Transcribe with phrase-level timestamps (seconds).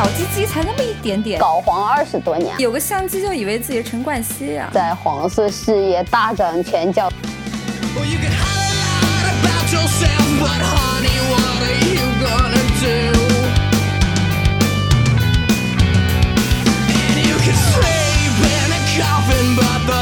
[0.00, 7.12] 小鸡鸡才那么一点点，搞黄二十多年，有个相机就以为自己是陈冠希呀、在黄色事业大展拳脚。
[7.94, 13.12] Well, you can holler loud about yourself, but honey, what are you gonna do?
[16.88, 20.00] And you can sleep in a coffin, but the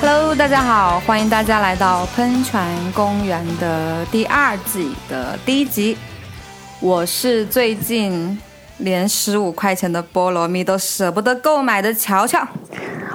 [0.00, 5.96] Hello，大家好，欢迎大家来到喷泉公园的第二季的第一集。
[6.78, 8.38] 我是最近
[8.78, 12.46] 连十五块钱的菠萝蜜都舍不得购买的乔乔。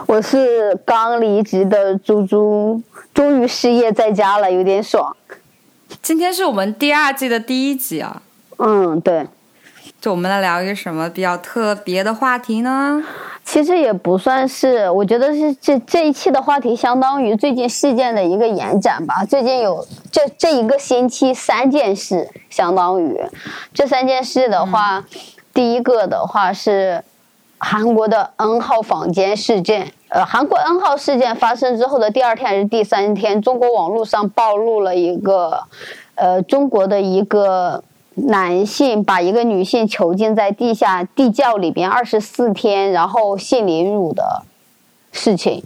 [0.09, 2.81] 我是刚离职的猪猪，
[3.13, 5.15] 终于失业在家了，有点爽。
[6.01, 8.19] 今天是我们第二季的第一集啊，
[8.57, 9.27] 嗯，对，
[10.01, 13.03] 就我们来聊一个什么比较特别的话题呢？
[13.45, 19.23] 其实也不算是，我觉得是这这一期的话题相当于最近事件的一个延展吧。
[19.23, 23.15] 最近有这这一个星期三件事，相当于
[23.75, 25.05] 这三件事的话，
[25.53, 27.03] 第一个的话是
[27.59, 29.91] 韩国的 N 号房间事件。
[30.09, 35.61] 呃，韩国 N 号事件发生之后的第二天还是第三天，中国网络上暴露了一个，
[36.15, 37.83] 呃，中国的一个
[38.15, 44.41] 男性把一个女性囚禁在地下地窖里边二十四天，然后性凌辱的
[45.11, 45.63] 事情，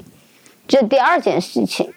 [0.68, 1.94] 这第二件事情。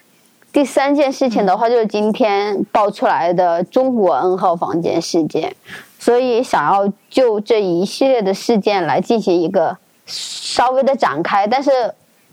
[0.53, 5.54] 第三件事情的话，就是今天爆出来的中国 N 号房间事件，
[5.99, 9.76] 所以想要就这一系列的事件来进行一个
[10.06, 11.71] 稍微的展开，但是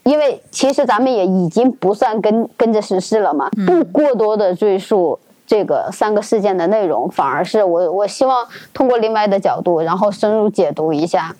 [0.03, 11.35] 因为其实咱们也已经不算跟跟着时事了嘛，不过多的赘述这个三个事件的内容，反而是我我希望通过另外的角度，然后深入解读一下。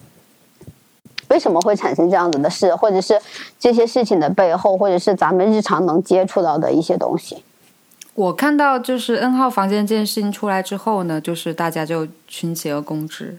[1.30, 3.20] 为什么会产生这样子的事，或者是
[3.58, 7.44] 这些事情的背后，或者是咱们日常能接触到的一些东西？
[8.14, 13.36] 我看到就是 N 号房间这件事情出来之后呢，就是大家就群起而攻之，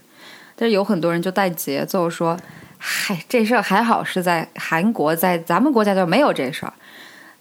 [0.57, 2.37] 但是有很多人就带节奏说
[2.87, 6.73] ：“嗨，这事儿还好是在韩国，在咱们国家就没有这事儿。”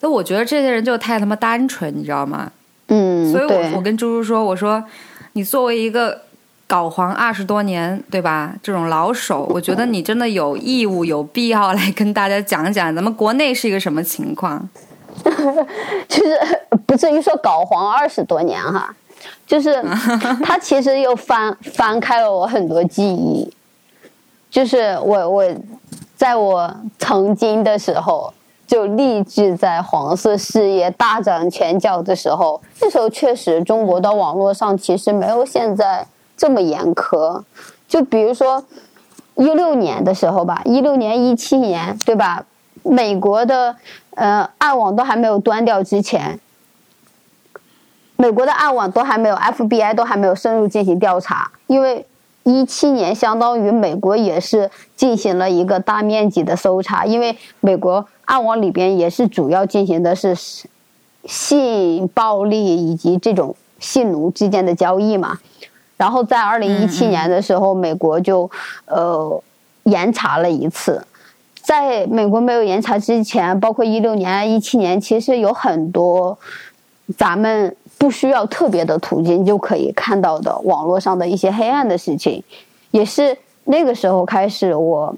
[0.00, 2.50] 那我觉得这些人就太他妈单纯，你知道吗？
[2.88, 4.82] 嗯，所以我我跟猪猪说，我说
[5.34, 6.22] 你作为一个
[6.66, 8.54] 搞黄二十多年，对吧？
[8.62, 14.66] 这种老手，我觉得你真的有义务、有必要来跟大家讲讲咱们国内是一个什么情况。
[16.08, 16.38] 就是
[16.86, 18.94] 不至于说搞黄二十多年哈，
[19.46, 19.82] 就是
[20.42, 23.50] 他其实又翻翻开了我很多记忆，
[24.54, 25.44] 就是我我
[26.14, 28.32] 在我曾经的时候
[28.68, 36.06] 就立志在黄色事业大展拳脚的时候，那时候确实中国的网络上其实没有现在
[36.36, 37.42] 这么严苛，
[37.88, 38.64] 就比如说
[39.34, 42.46] 一六年的时候吧，一六年一七年对吧？
[42.84, 43.74] 美国的
[44.14, 46.38] 呃暗网都还没有端掉之前，
[48.14, 52.06] 美国的暗网都还没有，FBI 都还没有深入进行调查，因为
[52.44, 60.36] 一七年相当于美国也是进行了一个大面积的搜查，因为美国暗网里边也是主要进行的是
[61.24, 65.38] 性暴力以及这种性奴之间的交易嘛。
[65.96, 68.50] 然后在二零一七年的时候，美国就
[68.86, 69.42] 呃
[69.84, 71.06] 严查了一次。
[71.62, 76.38] 在美国没有严查之前，包括一六年、一七年，其实有很多
[77.16, 82.42] 咱们不需要特别的途径就可以看到的网络上的一些黑暗的事情，
[82.90, 85.14] 也是那个时候开始我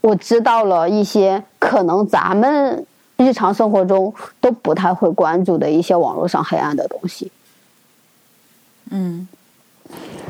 [0.00, 2.86] 我知道了一些可能咱们
[3.16, 7.30] 日常生活中都不太会关注的一些网络上黑暗的东西。
[8.90, 9.28] 嗯，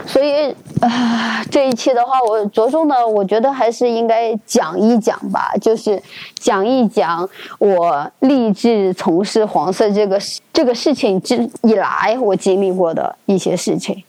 [0.06, 6.03] 所以，呃，这一期的话，我着重的，我觉得还是应该讲一讲吧，就是
[6.39, 7.29] 讲一讲
[7.59, 14.03] 我立志从事黄色这个事这个事情之以来，我经历过的一些事情。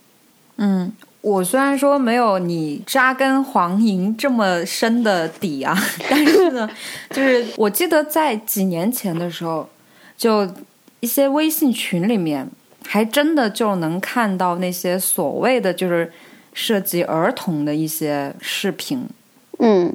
[0.58, 0.92] 嗯，
[1.22, 5.78] 我虽然说没有你扎根黄营这么深的底啊，
[6.10, 6.70] 但是呢，
[7.12, 9.68] 就是我记得在几年前的时候，
[10.18, 10.48] 就
[11.00, 12.50] 一些微信群里面，
[12.92, 16.12] 还真的就能看到那些所谓的就是
[16.56, 19.08] 涉及儿童的一些视频。
[19.60, 19.94] 嗯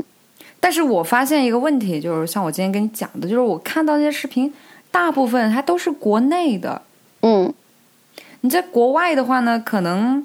[0.60, 4.54] 但是我发现一个问题，就是像我今天跟你讲的，就是我看到那些视频，
[4.92, 6.80] 大部分它都是国内的。
[7.22, 7.52] 嗯
[8.42, 10.24] 你在国外的话呢，可能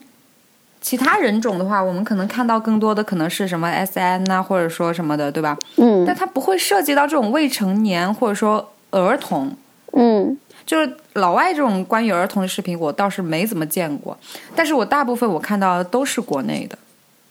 [0.80, 5.58] 其他人种的话，我们可能看到更多的可能是什么 S N 呐、或者说什么的，对吧？
[5.78, 9.52] 嗯但它不会涉及到这种未成年或者说儿童。
[9.94, 10.38] 嗯
[10.70, 14.16] 就是老外这种关于儿童的视频，我倒是没怎么见过，
[14.56, 16.78] 但是我大部分我看到的都是国内的，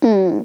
[0.00, 0.44] 嗯。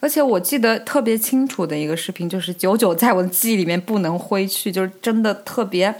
[0.00, 5.94] 而且我记得特别清楚的一个视频，就是久久在我的记忆里面不能挥去，就是真的特别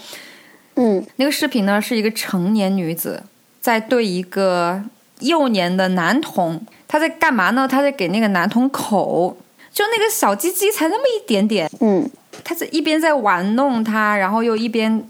[0.75, 1.03] 嗯。
[1.17, 3.23] 那个视频呢，是一个成年女子
[3.63, 4.83] 在对一个
[5.21, 7.67] 幼年的男童，她在干嘛呢？
[7.67, 9.35] 她在给那个男童口，
[9.73, 12.11] 就那个小鸡鸡才那么一点点，嗯
[12.49, 15.05] 他在一边在玩弄他，然后又一边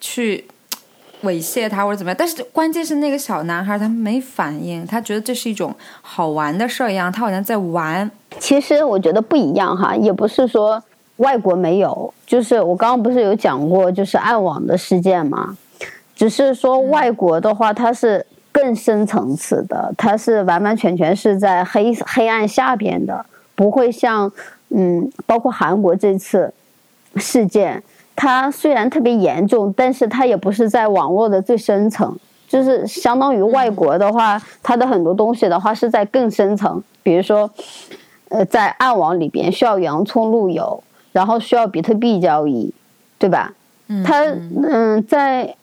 [0.00, 0.44] 去
[1.22, 2.16] 猥亵他或者怎么样。
[2.18, 8.10] 但是关键是那个小男孩他没反应，他觉得这是一种好玩的事儿一样，他好像在玩。
[8.40, 10.82] 其实我觉得不一样哈，也不是说
[11.18, 15.56] 外国没有，就是我刚刚不是有讲过，就是暗网的事件嘛，
[16.16, 23.24] 只是说外国的话，它是更深层次的，它是完完全全是在黑黑暗下边的，
[23.54, 24.32] 不会像
[24.70, 26.52] 嗯，包括韩国这次
[27.16, 27.82] 事件，
[28.14, 32.16] 它虽然特别严重，但是它也不是在网络的最深层。
[32.48, 37.50] 就是相当于外国的话，它的很多东西的话是在更深层，比如说，
[38.28, 40.82] 呃，在暗网里边需要洋葱路由，
[41.12, 42.70] 然后需要比特币交易，
[43.18, 43.54] 对吧？
[43.88, 45.56] 嗯，它嗯嗯，在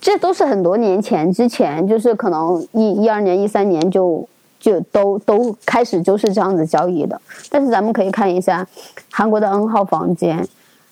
[0.00, 4.28] 这都是很多年前之前，就是可能一一二年、一三年就
[4.62, 7.20] 就都都开始就是这样子交易的。
[7.50, 8.64] 但是咱们可以看一下
[9.10, 10.48] 韩国的 N 号房间，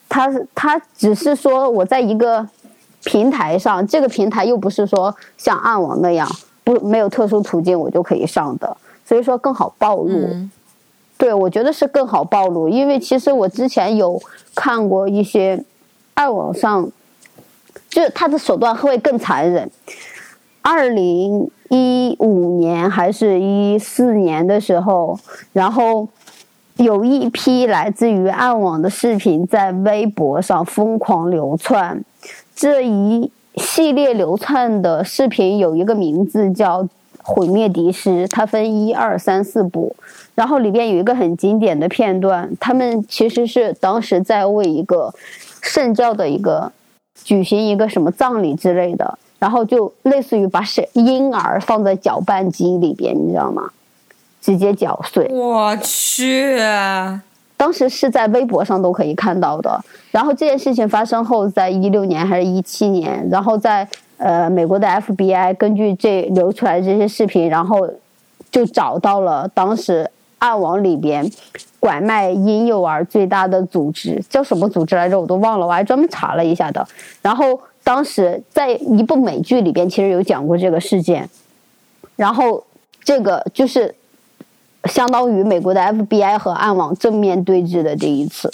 [0.09, 2.47] 它是它只是说我在一个
[3.05, 6.29] 平台上，这个平台又不是说像暗网那样
[6.65, 8.77] 不没有特殊途径我就可以上的，
[9.07, 10.09] 所以说更好暴露。
[10.09, 10.51] 嗯
[11.21, 14.19] 对，我觉得是更好暴露，因为其实我之前有
[14.55, 15.63] 看过一些
[16.15, 16.91] 暗网上，
[17.91, 19.71] 就是他的手段会更残忍。
[20.63, 25.19] 二零一五年还是一四年的时候，
[25.53, 26.09] 然后
[26.77, 32.05] 有一批来自于暗网的视频在微博上疯狂流窜，
[32.57, 36.83] 这一系列流窜的视频有一个名字叫
[37.23, 39.95] 《毁灭敌师》，它分一二三四部。
[40.35, 45.13] 然后里边有一个很经典的片段，他们其实是当时在为一个
[45.61, 46.73] 圣教的一个
[47.23, 53.69] 举行一个什么葬礼之类的，然后就类似于把是婴儿放在搅拌机里边，你知道吗？
[54.41, 55.27] 直接搅碎。
[55.33, 56.59] 我去，
[57.57, 59.79] 当时是在微博上都可以看到的。
[60.11, 67.87] 然后这件事情发生后，在一六年还是一七年，然后在呃美国的 FBI 根据这流出来这些视频，然后
[68.51, 71.31] 就找到了当时暗网里边
[71.79, 75.21] 拐卖婴幼儿最大的组织，叫什么组织来着？
[75.21, 76.87] 我都忘了，我还专门查了一下的。
[77.21, 81.29] 然后当时在一部美剧里边，其实有讲过这个事件。
[82.17, 82.63] 然后
[83.03, 83.95] 这个就是
[84.85, 88.51] 相当于美国的 FBI 和暗网正面对峙的这一次。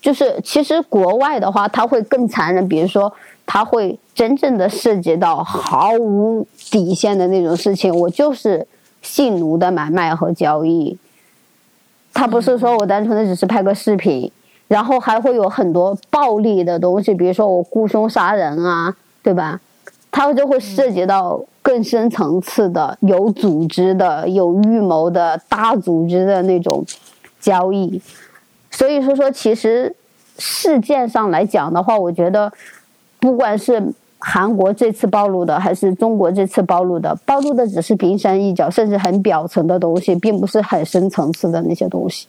[0.00, 3.12] 就是其实国外的话，它会更残忍，比如说
[3.46, 8.66] 它会真正的涉及到毫无底线的那种事情，我就是
[9.00, 10.98] 性奴的买卖和交易。
[12.12, 14.30] 它不是说我单纯的只是拍个视频，
[14.72, 19.60] 然后还会有很多暴力的东西，比如说我雇凶杀人啊，对吧？
[20.10, 26.82] 它就会涉及到更深层次的、有组织的、有预谋的大组织的那种
[27.38, 28.00] 交易。
[28.70, 29.94] 所以说说，其实
[30.38, 32.50] 事件上来讲的话，我觉得
[33.20, 42.26] 不管是韩国这次暴露的，还是中国这次暴露的，暴露的只是冰山一角，甚至很表层的东西，并不是很深层次的那些东西。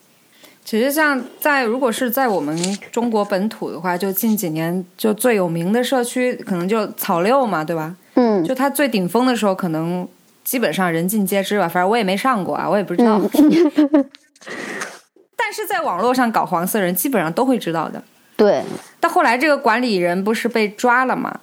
[0.65, 2.57] 其实像在如果是在我们
[2.91, 7.95] 中国本土的话，就近几年就最有名的社区，可能就草六嘛，对吧？
[8.15, 10.07] 嗯就它最顶峰的时候，可能
[10.43, 11.67] 基本上人尽皆知吧。
[11.67, 13.19] 反正我也没上过啊，我也不知道。
[13.19, 14.05] 嗯，
[15.35, 18.01] 但是在网络上搞黄色人，基本上都会知道的。
[18.35, 18.63] 对
[18.99, 21.39] 但后来这个管理人不是被抓了嘛？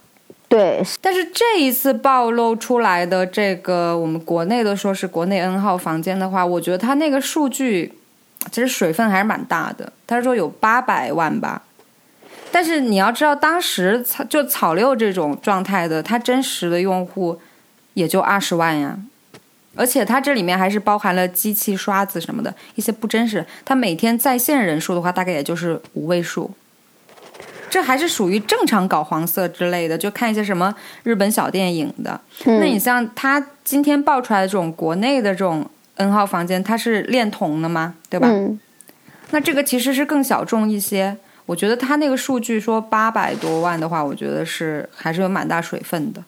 [0.49, 7.93] 对，但是这一次暴露出来的这个，我们国内的说是国内 N 号房间的话，我觉得它那个数据
[8.50, 9.92] 其实水分还是蛮大的。
[10.06, 11.62] 他说有八百万吧，
[12.50, 17.40] 但是你要知道，当时草就草六这种状态的，它真实的用户
[17.94, 18.99] 也就二十万呀。
[19.76, 26.50] 而且它这里面还是包含了机器刷子什么的一些不真实，它每天在线人数的话，大概也就是五位数。
[27.70, 32.20] 这还是属于正常搞黄色之类的，就看一些什么日本小电影的。
[32.44, 35.64] 那你像他今天爆出来的这种国内的这种
[36.00, 37.95] N 号房间，它是恋童的吗？
[38.09, 38.26] 对吧？
[38.28, 38.59] 嗯
[39.33, 41.16] 那这个其实是更小众一些。
[41.47, 46.21] 我觉得他那个数据说八百多万的话，我觉得是还是有蛮大水分的。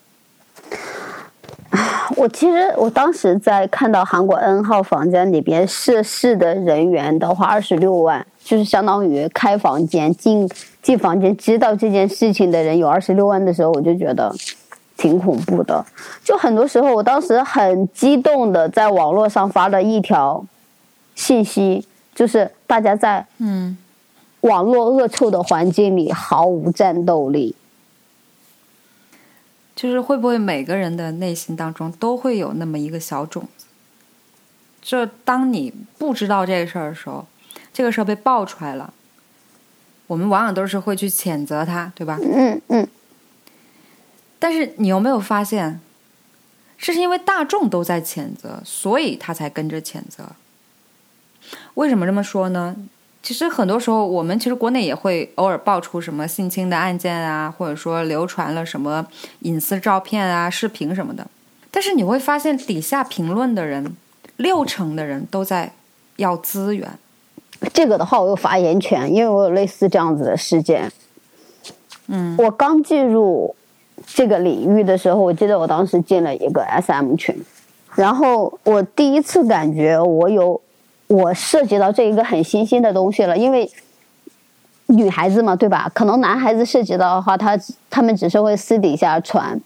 [2.15, 10.49] 我其实我当时在看到韩国 N 号房间里边涉事的人员的话，二十六万，就是相当于开房间进
[10.81, 14.33] 进房间知道这件事情的人有二十六万的时候，我就觉得
[15.03, 15.85] 挺恐怖的。
[16.23, 20.45] 就很多时候，我当时很激动的在网络上发了一条
[21.13, 23.77] 信息，就是大家在嗯，
[24.39, 27.53] 网络恶臭的环境里毫无战斗力。
[29.75, 33.65] 就是会不会每个人的内心当中都会有那么一个小种子？
[34.81, 37.25] 就当你不知道这个事儿的时候，
[37.73, 38.93] 这个事儿被爆出来了，
[40.07, 42.17] 我们往往都是会去谴责他，对吧？
[42.21, 42.87] 嗯嗯，
[44.43, 45.79] 但是你有没有发现，
[46.77, 50.25] 这是因为大众都在谴责，所以他才跟着谴责。
[51.75, 52.75] 为什么这么说呢？
[53.21, 59.07] 其实很多时候，我们其实国内也会偶尔爆出什么性侵的案件啊，或者说流传了什么
[59.43, 61.25] 隐私照片啊、视频什么的。
[61.71, 63.95] 但是你会发现，底下评论的人，
[64.35, 65.71] 六成的人都在
[66.17, 66.99] 要资源。
[67.73, 70.91] 这个的话我有发言权，因为我有类似这样子的事件。
[72.07, 73.55] 嗯我刚进入
[74.05, 77.35] 这个领域的时候，我记得我当时进了一个 SM 群，
[77.95, 80.59] 然后我第一次感觉我有
[81.07, 83.69] 我涉及到这一个很新兴的东西了，因为
[84.87, 85.89] 女孩子嘛，对吧？
[85.93, 87.57] 可能男孩子涉及到的话，他
[87.89, 89.59] 他们只是会私底下传，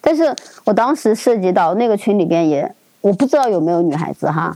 [0.00, 4.54] 但是我当时涉及到那个群里边也，我不知道有没有女孩子哈。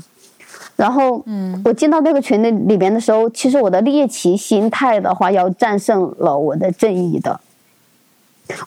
[0.77, 7.39] 然后，嗯我进到那个群的里边的时候，其实我的猎奇心态的话，要战胜了我的正义的。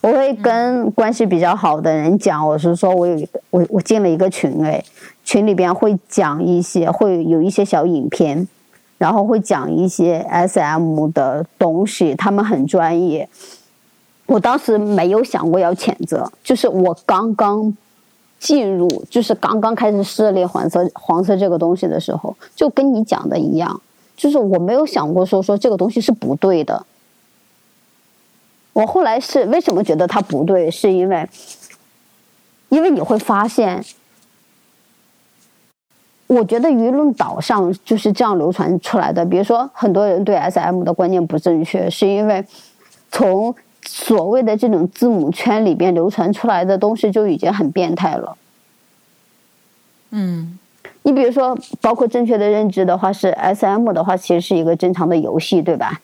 [0.02, 4.82] 我会跟关系比较好的人讲，我是说我有一个我我进了一个群，哎，
[5.24, 8.46] 群里边会讲一些，会有一些小影片，
[8.98, 13.28] 然后会讲一些 SM 的东西，他们很专业。
[14.26, 17.76] 我当时没有想过要谴责，就是我刚刚
[18.38, 23.80] 进入，就是刚刚开始涉猎黄色黄色这个东西的时候，就跟你讲的一样，
[24.16, 26.84] 就是我没有想过说说这个东西是不对的。
[28.74, 31.26] 我后来是为什么觉得它不对，是因为，
[32.68, 33.82] 因为你会发现，
[36.26, 39.24] 我觉得舆论导上就是这样流传出来的。
[39.24, 42.44] 比如说，很多人对 SM 的观念不正确，是因为
[43.10, 48.36] 从所谓的这种字母圈里边流传出来的东西就已经很变态了。
[50.10, 50.58] 嗯
[51.02, 56.00] 你比如说，包括正确的认知的话，是 S M 的话，其实是一个正常的游戏，对吧？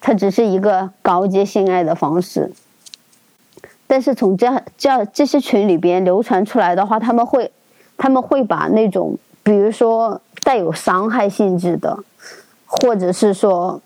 [0.00, 2.52] 它只是一个高阶性爱的方式。
[3.86, 7.50] 但是从这这这些群里边流传出来的话，他们会
[7.96, 11.98] 他们会把那种比如说带有伤害性质的，
[12.66, 13.80] 或者是说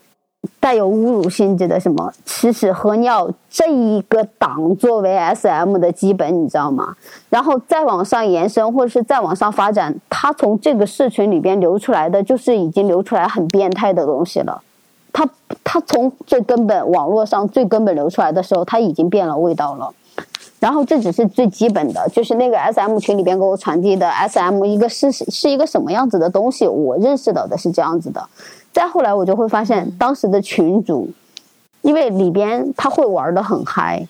[0.59, 6.97] 带有侮辱性质的什么吃屎喝尿这一个档作为 S M 的基本，你知道吗？
[7.29, 14.61] 然后再往上延伸，或者是再往上发展，他从这个社群里边流出来的，就是已经流出来很变态的东西了。
[15.13, 15.29] 它
[15.63, 19.93] 它从最根本网络上最根本流出来的时候，它已经变了味道了。
[20.59, 28.25] 然后这只是最基本的，就是那个 S M 群里边给我传递的 S M 一个是是一个什么样子的东西，我认识到的是这样子的。
[28.71, 31.09] 再后来我就会发现，当时的群主，
[31.81, 34.07] 因为里边他会玩的很嗨，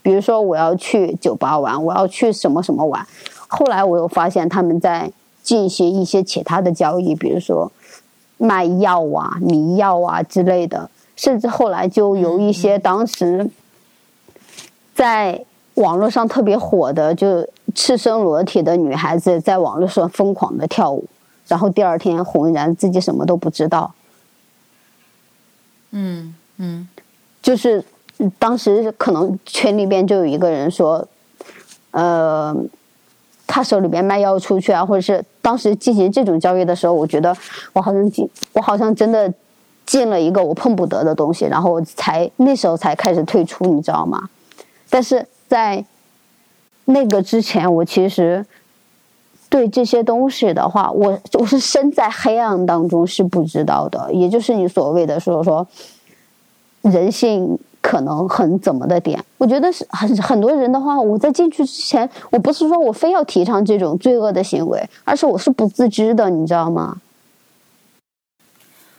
[0.00, 3.04] 比如说我要去酒吧玩，我要去什么什么玩。
[3.48, 5.10] 后来我又发现他们在
[5.42, 7.70] 进行一些其他的交易，比如说
[8.38, 13.48] 卖药啊、迷药啊之类的，甚至后来就有一些当时
[14.94, 21.04] 在网络上特别火的，就赤身裸体的女孩子在网络上疯狂的跳舞，
[21.46, 23.92] 然后第二天浑然自己什么都不知道。
[25.90, 26.88] 嗯嗯
[27.42, 27.84] 就是
[28.18, 31.06] 嗯当时可能群里边就有一个人说，
[31.90, 32.54] 呃，
[33.46, 37.32] 他手里边卖药出去啊，或者是当时进行这种交易的时候，我觉得
[37.72, 39.32] 我好像进，我好像真的
[39.86, 44.28] 进了一个我碰不得的东西，然后我才那时候才开始退出，你知道吗？
[44.90, 45.84] 但是在
[46.86, 48.44] 那个之前，我其实
[49.48, 55.64] 对这些东西的话，我我是身在黑暗当中是不知道的，也就是你所谓的说说
[56.82, 66.96] 人性可能很怎么的点，我觉得是很很多人的话，我在进去之前，我不是说我非要提倡这种罪恶的行为，而是我是不自知的，你知道吗？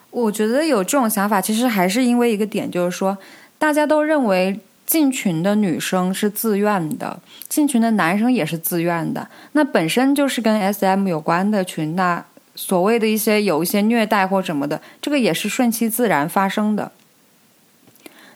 [0.09, 3.17] 我觉得有这种想法，其实还是因为一个点，就是说
[3.59, 9.27] 大家都认为进群的女生是自愿的，进群的男生也是自愿的。
[9.51, 12.23] 那本身就是跟 SM 有关的群，那
[12.55, 16.89] 所谓的一些有一些虐待或什么的，这个也是顺其自然发生的。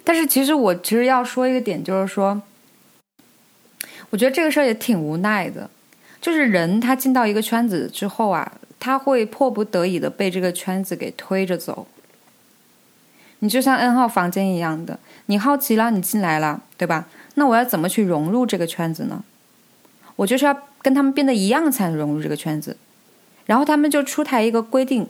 [0.03, 2.41] 但是其实我其实要说一个点，就是说，
[4.09, 5.69] 我觉得这个事儿也挺无奈的，
[6.19, 11.87] 就是人他进到一个圈子之后啊，他会迫不得已的被这个圈子给推着走。
[13.39, 17.07] 你就像 N 号房间一样的，你好奇了，你进来了，对吧？
[17.35, 19.23] 那我要怎么去融入这个圈子呢？
[20.17, 22.77] 我就是要跟他们变得一样才能融入这个圈子。
[23.45, 25.07] 然后他们就出台一个规定，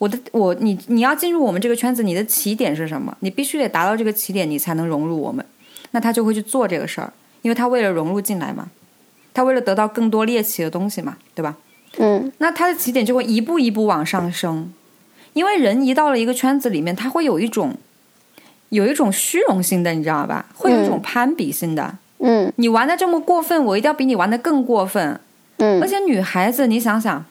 [0.00, 3.14] 我的我你你要进入我们这个圈子，你的起点是什么？
[3.20, 5.44] 你必须得达到这个起点，你才能融入我们。
[5.90, 8.70] 那他就会去做这个事儿，因为他为了融入进来嘛，
[9.34, 11.54] 他为了得到更多猎奇的东西嘛，对吧？
[11.98, 14.72] 嗯那他的起点就会一步一步往上升，
[15.34, 17.76] 因为人一到了一个圈子里面，他会有一种
[18.70, 20.46] 有一种虚荣心的，你知道吧？
[20.54, 21.98] 会有一种攀比心的。
[22.20, 25.20] 嗯你玩的这么过分，我一定要比你玩的更过分。
[25.58, 27.24] 嗯而嗯且女孩子，你想想，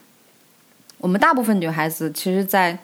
[1.00, 2.78] 我们大部分女孩子其实，在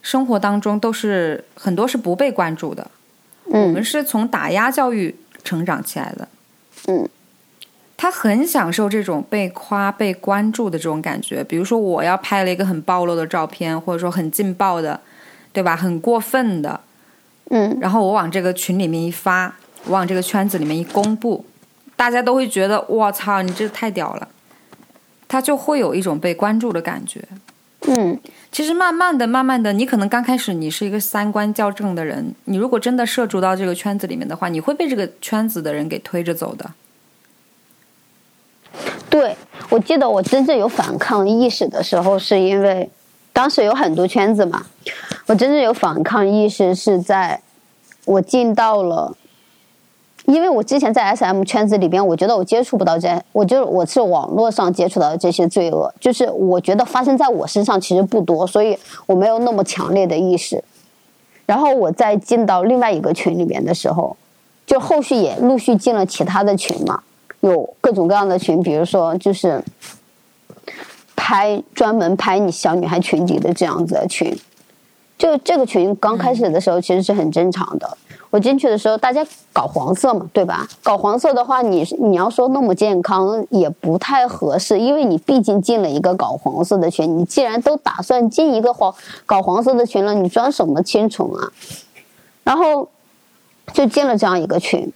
[0.00, 2.90] 生活当中都是很多是不被关注的。
[3.44, 6.28] 我们嗯是从打压教育成长起来的。
[6.86, 7.08] 嗯，
[7.96, 11.42] 她很享受这种被夸、被关注的这种感觉。
[11.42, 15.00] 比如说，我要拍了一个很暴露的照片，或者说很劲爆的，
[15.52, 15.74] 对吧？
[15.74, 16.80] 很过分的，
[17.50, 19.52] 嗯然后我往这个群里面一发，
[19.84, 21.44] 我往这个圈子里面一公布，
[21.96, 24.28] 大家都会觉得我操，你这太屌了，
[25.26, 27.26] 他就会有一种被关注的感觉。
[27.86, 28.18] 嗯
[28.50, 36.70] 其实慢慢的、慢慢的，你可能刚开始你是一个三观较正的人，你如果真的涉足到这个圈子里面的话，你会被这个圈子的人给推着走的。
[39.10, 39.36] 对，
[39.68, 42.90] 我记得我真正有反抗意识的时候，是因为
[43.32, 44.66] 当时有很多圈子嘛。
[45.26, 47.40] 我真正有反抗意识是在
[48.06, 49.14] 我进到了，
[50.28, 60.62] 因为我之前在 SM 圈子里边，我觉得我接触不到这，我就我是网络上接触到的这些罪恶，就是我觉得发生在我身上其实不多，所以我没有那么强烈的意识。
[61.46, 64.14] 然后我再进到另外一个群里边的时候，
[64.66, 67.02] 就后续也陆续进了其他的群嘛。
[67.40, 69.64] 有各种各样的群，比如说就是
[71.16, 74.38] 拍专门拍你小女孩裙底的这样子的群。
[75.16, 77.96] 就这个群刚开始的时候其实是很正常的。
[78.30, 80.68] 我进去的时候，大家搞黄色嘛，对吧？
[80.82, 87.18] 搞黄色的话，你你要说那么健康也不太合适，因为你毕竟进了一个搞黄色的群。
[87.18, 91.50] 你既然都打算进一个黄搞黄色的群了，你装什么清纯啊？
[92.44, 92.88] 然后
[93.72, 94.92] 就进了这样一个群。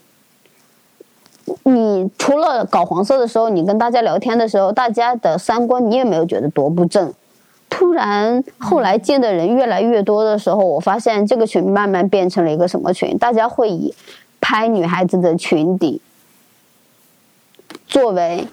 [1.64, 7.12] 你除了搞黄色的时候，你跟大家聊天的时候，大家的三观你也没有觉得多不正。
[7.83, 13.18] 突然后来进的人越来越多的时候，我发现这个群慢慢变成了一个什么群？
[13.18, 13.92] 大家会以
[14.40, 16.01] 拍女孩子的裙底
[17.88, 18.47] 作为，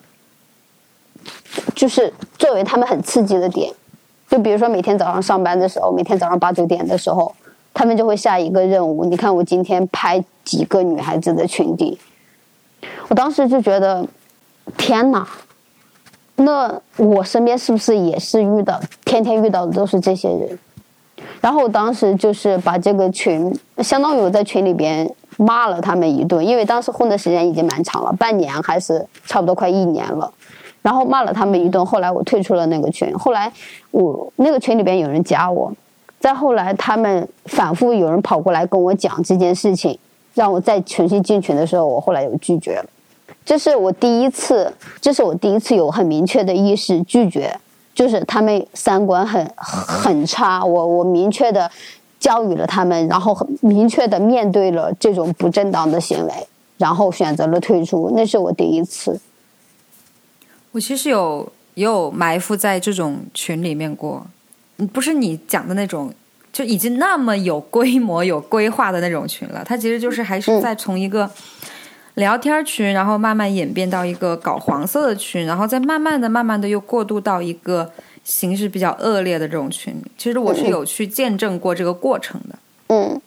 [1.76, 3.72] 就是作为他们很刺激的点。
[4.28, 7.36] 就比如说每天早上上班的时候，每天早上八九点的时候，
[7.72, 9.06] 他们就会下一个任务。
[9.06, 12.00] 你看我今天拍几个女孩子的裙底，
[13.10, 14.08] 我当时就觉得，
[14.76, 15.28] 天哪！
[16.40, 20.60] 那我身边是不是也是遇到天天遇到的都是这些人？
[21.42, 30.32] 然后我当时就是把这个群，相当于我在群里边骂了他们一顿，因为当时混的时间已经蛮长了，半年还是差不多快一年了。
[30.82, 33.14] 然后骂了他们一顿，后来我退出了那个群。
[33.18, 33.52] 后来
[33.92, 35.72] 我那个群里边有人加我，
[36.22, 40.00] 再后来他们反复有人跑过来跟我讲这件事情，
[40.34, 42.86] 让我再重新进群的时候，我后来又拒绝了。
[43.50, 47.52] 这是我第一次，这是我第一次有很明确的意识拒绝，
[47.96, 51.68] 就是他们三观很很差，我我明确的
[52.20, 56.32] 教育了他们，然后很明确的面对了这种不正当的行为，
[56.78, 59.20] 然后选择了退出，那是我第一次。
[60.72, 64.24] 我其实有也有埋伏在这种群里面过，
[64.78, 66.14] 嗯不是你讲的那种，
[66.54, 69.64] 就已经那么有规模、有规划的那种群了。
[69.66, 71.28] 它其实就是还是在从一个
[72.20, 77.92] 聊天群，然后慢慢演变到一个搞黄色的群，然后再慢慢的、慢慢的又过渡到一个
[78.24, 79.96] 形式比较恶劣的这种群。
[80.18, 82.60] 其实我是有去见证过这个过程的。
[82.90, 83.20] 嗯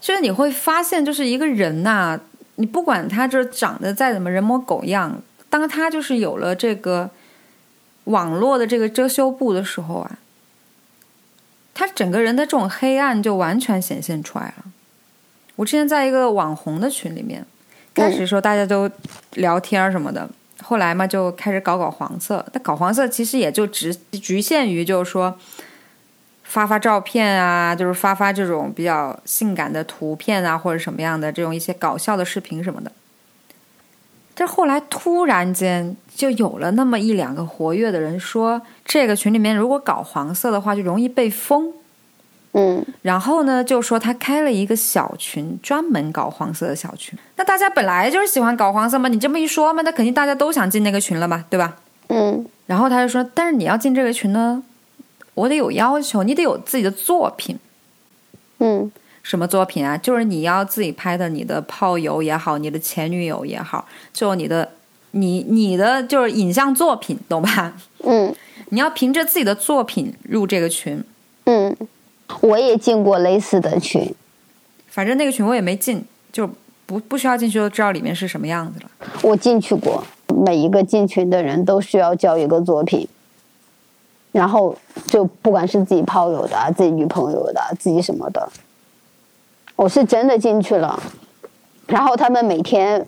[0.00, 2.18] 就是你会发现，就是一个人呐、
[2.56, 7.10] 你不管他这长得再怎么人模狗样，当他就是有了这个
[8.04, 10.18] 网络的这个遮羞布的时候啊，
[11.74, 14.64] 他整个人的这种黑暗就完全显现出来了。
[15.56, 17.44] 我之前在一个网红的群里面，
[17.94, 18.90] 开始的时候大家都
[19.34, 20.28] 聊天什么的，
[20.62, 22.44] 后来嘛就开始搞搞黄色。
[22.52, 25.36] 但搞黄色其实也就只局限于就是说
[26.44, 32.92] 发发照片啊，就是发发这种比较性感的图片啊，或者什么样的这种一些搞笑的视频什么的。
[34.34, 41.72] 这后来突然间就有了那么一两个活跃的人说，这个群里面如果搞黄色的话，就容易被封。
[42.52, 47.18] 嗯然后呢，就说他开了一个小群，专门搞黄色的小群。
[47.36, 51.76] 那大家本来就是喜欢搞黄色嘛，你这么一说嘛，那肯定大家都想进那个群了嘛，对吧？
[52.08, 54.62] 嗯然后他就说，但是你要进这个群呢，
[55.34, 57.58] 我得有要求，你得有自己的作品。
[58.58, 58.90] 嗯
[59.22, 59.96] 什么作品啊？
[59.96, 64.68] 就是你要自己拍的，你的炮友也好，你的前女友也好，就你的
[65.12, 67.74] 你你的就是影像作品，懂吧？
[68.04, 68.34] 嗯
[68.70, 71.02] 你要凭着自己的作品入这个群。
[71.44, 71.76] 嗯，
[72.40, 74.14] 我也进过类似的群，
[74.88, 76.48] 反正那个群我也没进，就
[76.86, 78.90] 不不需要进去就知道里面是什么样子了。
[79.22, 80.02] 我进去过，
[80.44, 83.06] 每一个进群的人都需要交一个作品，
[84.32, 88.48] 然后就不管是自己炮友的啊、自己女朋友的啊、自己什么的，
[89.76, 91.02] 我是真的进去了，
[91.86, 93.06] 然后他们每天。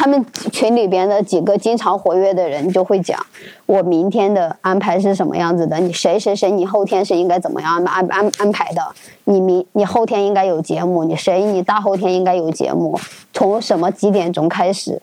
[0.00, 3.20] 他们群里边的几个经常活跃的人就会讲，
[3.66, 8.80] 我明天的安排是什么样子的，你谁谁谁，你后天是应该怎么样安安安排的，
[9.24, 12.98] 你明你后天应该有节目，你谁你大后天应该有节目，
[13.34, 15.02] 从什么几点钟开始，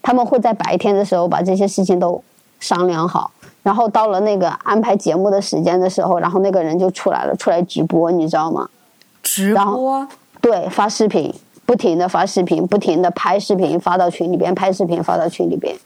[0.00, 2.18] 他们会在白天的时候把这些事情都
[2.58, 3.30] 商量好，
[3.62, 8.66] 然后到了那个安排节目的时间的时候，然后那个人就出来了，出来直播，你知道吗？
[9.22, 10.08] 直播？
[10.40, 11.34] 对，发视频，
[11.68, 15.76] 不停的发视频，不停的拍视频发到群里边，拍视频发到群里边，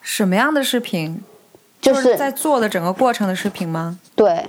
[0.00, 1.22] 什么样的视频？
[1.78, 3.98] 就是是在做的整个过程的视频吗？
[4.14, 4.46] 对，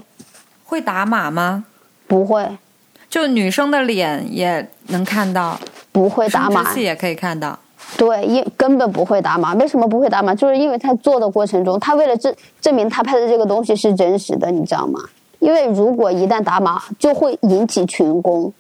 [0.64, 1.66] 会打码吗？
[2.08, 2.58] 不会
[3.10, 5.60] 就女生的脸也能看到，
[5.92, 7.60] 不会打码生殖，器也可以看到。
[7.98, 9.54] 对，因根本不会打码。
[9.56, 10.34] 为什么不会打码？
[10.34, 15.02] 就是因为他做的过程中，他为了证证明他拍的这个东西是真实的，你知道吗？
[15.40, 18.54] 因为如果一旦打码，就会引起群攻，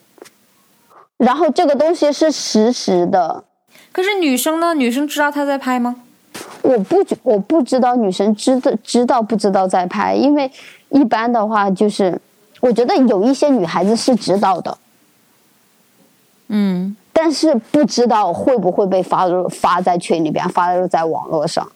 [1.17, 3.43] 然后这个东西是实时的。
[3.91, 4.73] 可是女生呢？
[4.73, 5.95] 女生知道他在拍吗？
[6.61, 10.51] 我不觉我不知道女生知道知道不知道在拍，因为
[10.89, 12.19] 一般的话就是，
[12.59, 14.77] 我觉得有一些女孩子是知道的，
[16.47, 21.71] 嗯，但是不知道会不会被发入发在群里边，发入在网络上，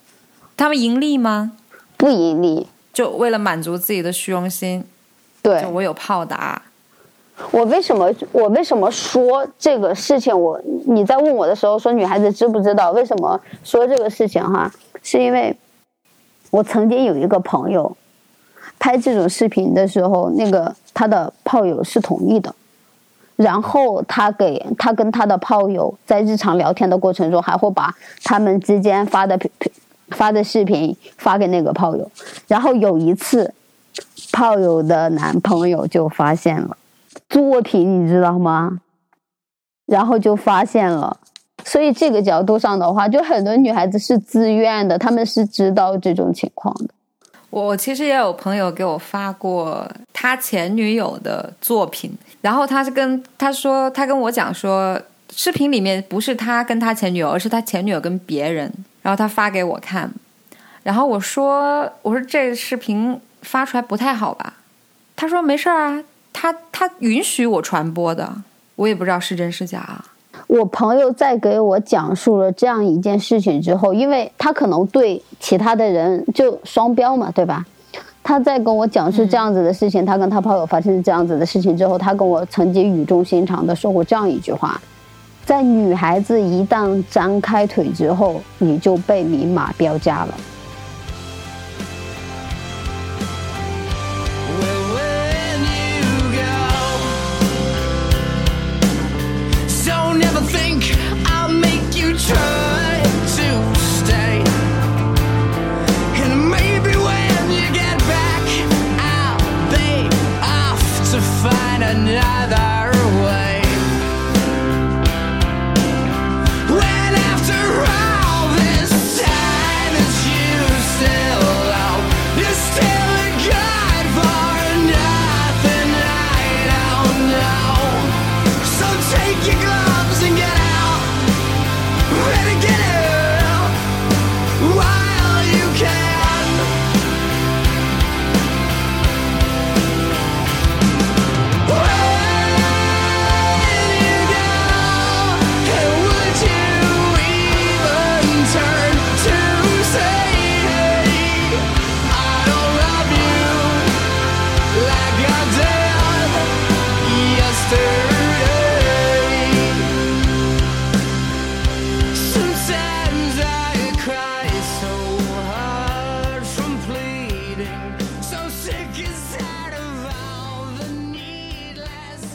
[0.58, 1.54] 他们盈利吗？
[1.96, 2.68] 不盈利。
[2.92, 4.84] 就为了满足自己的虚荣心，
[5.42, 6.62] 对就我有炮打。
[7.52, 10.60] 我为什么我为什么说这个事情我？
[10.86, 12.92] 你在问我的时候说女孩子知不知道？
[12.92, 14.72] 为什么说这个事情哈？
[15.02, 15.56] 是因为
[16.52, 17.96] 我曾经有一个朋友
[18.78, 22.54] 拍这种视频的时候，那个他的炮友是同意的，
[23.36, 29.40] 然后他给他跟他的炮友在日常聊天的过程中，还会把他们之间发的
[30.10, 32.12] 发的视频发给那个炮友，
[32.48, 33.54] 然后有一次，
[34.32, 36.76] 炮友的男朋友就发现了。
[37.28, 38.80] 作品，你知道吗？
[39.86, 41.20] 然后就发现了，
[41.66, 46.94] 所以这个角度上的话，就很多女孩子是自愿的，她们是知道这种情况的。
[47.50, 55.02] 我其实也有朋友给我发过他前女友的作品，然后他是跟他说，他跟我讲说，
[55.32, 60.12] 视频里面不是他跟他前女友，而是他前女友跟别人，然后他发给我看，
[60.84, 64.54] 然后我说，我说这视频发出来不太好吧？
[65.16, 66.04] 他说没事儿啊。
[66.34, 68.34] 他他允许我传播的，
[68.76, 70.06] 我也不知道是真是假啊。
[70.48, 77.66] 我朋友在给我讲述了这样一件事情之后，因为他可能对其他的人就双标嘛，对吧？
[78.24, 84.80] 他在跟我讲述这样子的事情，他跟他朋友发生这样子的事情之后，他跟我曾经语重心长的说过这样一句话：
[85.46, 90.34] 在女孩子一旦张开腿之后，你就被明码标价了。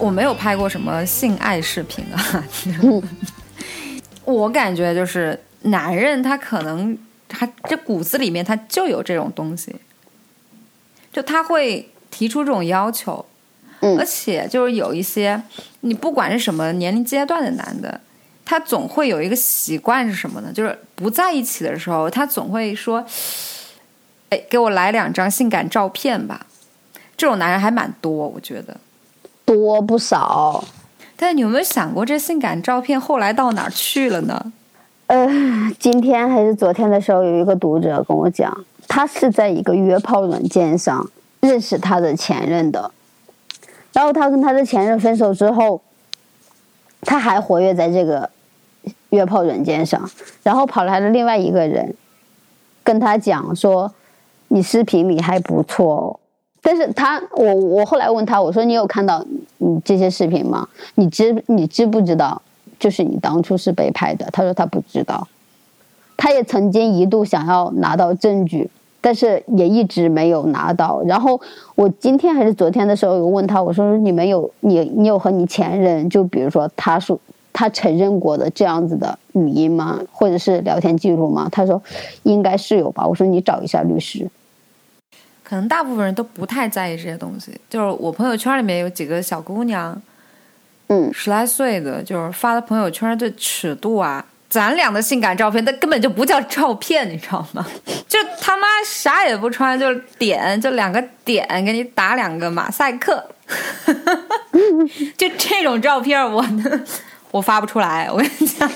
[0.04, 2.44] 我没有拍过什么性爱视频啊，
[4.26, 9.74] 我感觉就是男人他可能他这骨子里面他就有这种东西，
[11.10, 13.24] 就他会提出这种要求，
[13.80, 15.42] 嗯而且就是有一些
[15.80, 17.98] 你不管是什么年龄阶段的男的，
[18.44, 20.52] 他总会有一个习惯是什么呢？
[20.52, 23.02] 就是不在一起的时候，他总会说
[24.28, 26.46] ：“哎，给我来两张性感照片吧。”
[27.16, 28.76] 这种男人还蛮多，我觉得。
[29.44, 30.64] 多不少。
[31.16, 34.52] 但是你有没有想过，这性感照片后来到哪儿去了呢？
[35.06, 35.28] 呃，
[35.78, 41.08] 今天还是昨天的时候，有一个读者跟我讲，他是在一个约炮软件上
[41.40, 42.90] 认识他的前任的，
[43.92, 45.80] 然后他跟他的前任分手之后，
[47.02, 48.28] 他还活跃在这个
[49.10, 50.10] 约炮软件上，
[50.42, 51.94] 然后跑来了另外一个人，
[52.82, 53.92] 跟他讲说，
[54.48, 56.20] 你视频里还不错哦。
[56.66, 59.22] 但是他，我我后来问他，我说你有看到
[59.58, 60.66] 你这些视频吗？
[60.94, 62.40] 你知你知不知道？
[62.80, 64.26] 就是你当初是被拍的。
[64.32, 65.28] 他说他不知道，
[66.16, 68.70] 他也曾经一度想要拿到证据，
[69.02, 71.02] 但是也一直没有拿到。
[71.04, 71.38] 然后
[71.74, 77.18] 我今天还是昨天的时候有问他，我说你们有你你有和你前任，就比如说他说
[77.52, 80.00] 他承认过的这样子的语音吗？
[80.10, 81.46] 或者是聊天记录吗？
[81.52, 81.82] 他说
[82.22, 83.06] 应该是有吧。
[83.06, 84.26] 我说你找一下律师。
[85.44, 87.52] 可能大部分人都不太在意这些东西。
[87.70, 90.00] 就是我朋友圈里面有几个小姑娘，
[90.88, 97.64] 嗯，十来岁的，就是发的朋友圈的尺度啊，咱俩的性感照片，那根本就不叫照片，你知道吗？
[98.08, 103.24] 就他妈啥也不穿，就点，就两个点，给你打两个马赛克，
[105.16, 106.44] 就这种照片我，
[107.30, 108.68] 我发不出来，我跟你讲。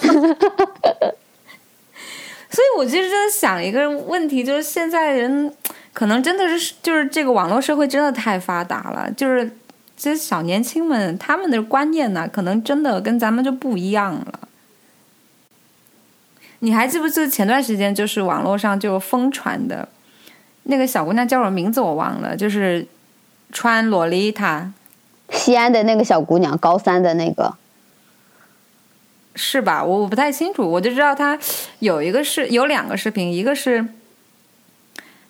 [2.51, 5.53] 所以，我其实真的想一个问题，就是现在人
[5.99, 9.51] 可能真的是，就是这个网络社会真的太发达了，就是
[9.97, 14.39] 这些小年轻们他们的观念呢，可能真的跟咱们就不一样了。
[16.61, 19.89] 你还记不记得前段时间就是网络上就疯传的
[20.63, 22.87] 那个小姑娘叫什么名字我忘了，就是
[23.51, 24.73] 穿洛丽塔
[25.31, 27.57] 西安的那个小姑娘，高三的那个，
[29.35, 29.83] 是吧？
[29.83, 31.37] 我我不太清楚，我就知道她
[31.81, 33.85] 有一个是有两个视频，一个是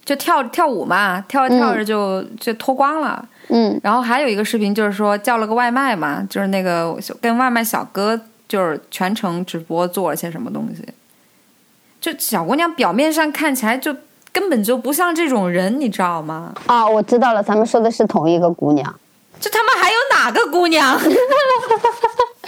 [0.09, 8.19] 就跳跳舞嘛，跳着跳着就、就脱光了，嗯然后还有一个视频就是说叫了个外卖嘛，就是那个跟外卖小哥
[8.49, 10.83] 就是全程直播做了些什么东西，
[12.01, 13.95] 就小姑娘表面上看起来就
[14.33, 16.55] 根本就不像这种人，你知道吗？
[16.65, 18.99] 啊，我知道了，咱们说的是同一个姑娘，
[19.39, 20.99] 这他妈还有哪个姑娘？
[21.05, 21.15] 因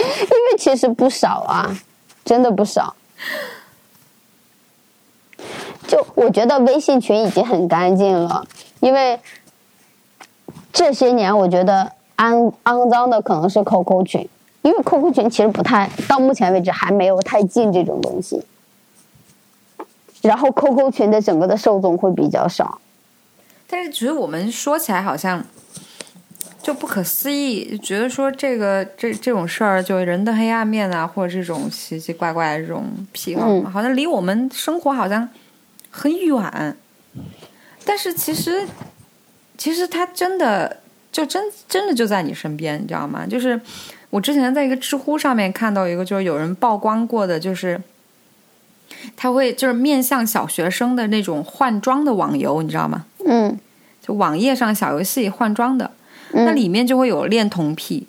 [0.00, 1.76] 为其实不少啊，
[2.24, 2.96] 真的不少。
[5.90, 8.46] 就我觉得微信群已经很干净了，
[8.78, 9.18] 因为
[10.72, 14.28] 这些年我觉得肮肮脏的可能是 QQ 群，
[14.62, 18.40] 因为 QQ 群其实不太到目前为止还没有太进这种东西。
[20.22, 22.80] 然后 QQ 群的整个的受众会比较少，
[23.66, 25.44] 但是觉得我们说起来好像
[26.62, 35.28] 就不可思议，觉得说这个这这种事儿，就人的黑暗面啊，或者这种奇奇怪怪的这种癖好，嗯好像离我们生活好像
[35.90, 36.76] 很远。
[37.84, 38.66] 但是其实，
[39.58, 40.78] 其实它真的
[41.10, 43.26] 就真真的就在你身边，你知道吗？
[43.26, 43.60] 就是
[44.10, 47.80] 我之前在一个知乎上面看到一个，就是有人曝光过的，就是
[49.16, 53.06] 他会就是面向小学生的那种换装的网游，你知道吗？
[53.26, 53.58] 嗯
[54.02, 55.90] 就网页上小游戏换装的，
[56.32, 58.06] 那里面就会有恋童癖，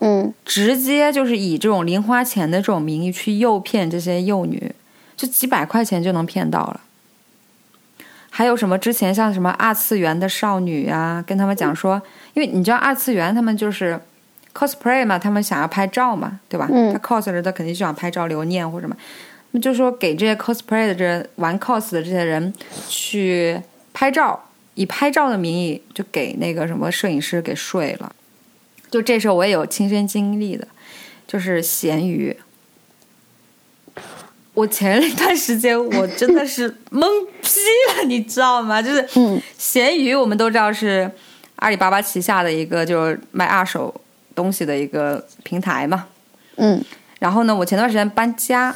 [0.00, 4.72] 嗯直接就是以这种零花钱的这种名义去诱骗这些幼女，
[5.16, 6.80] 就几百块钱就能骗到了。
[8.38, 12.00] 还有什么之前像什么二次元的少女啊，跟他们讲说，
[12.34, 13.98] 因为你知道二次元他们就是
[14.54, 16.68] cosplay 嘛，他们想要拍照嘛，对吧？
[16.70, 18.96] 嗯他 cos 了，他肯定就想拍照留念或者什么。
[19.50, 22.54] 那就说给这些 cosplay 的这玩 cos 的这些人
[22.88, 23.60] 去
[23.92, 24.40] 拍照，
[24.74, 28.12] 以拍照的名义就给那个什么摄影师给睡了。
[28.88, 30.68] 就这事儿我也有亲身经历的，
[31.26, 32.36] 就是闲鱼。
[34.58, 37.06] 我前一段时间我真的是懵
[37.40, 37.48] 逼
[37.96, 38.82] 了，你知道吗？
[38.82, 41.08] 就是嗯闲鱼，我们都知道是
[41.56, 43.94] 阿里巴巴旗下的一个就是卖二手
[44.34, 46.06] 东西的一个平台嘛。
[46.56, 46.84] 嗯
[47.20, 48.74] 然后呢，我前段时间搬家，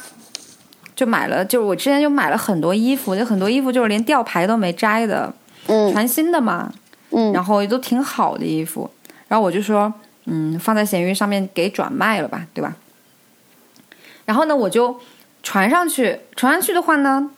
[0.95, 5.33] 就买了，就是我之前就买了很多衣服，就很多衣服就是连吊牌都没摘的，
[5.67, 6.71] 嗯全新的嘛，
[7.11, 8.89] 嗯然后都挺好的衣服，
[9.27, 9.93] 然后我就说，
[10.27, 12.73] 嗯，放在闲鱼上面给转卖了吧，对吧？
[14.25, 14.97] 然后呢，我就
[15.43, 17.29] 传上去，传上去的话呢，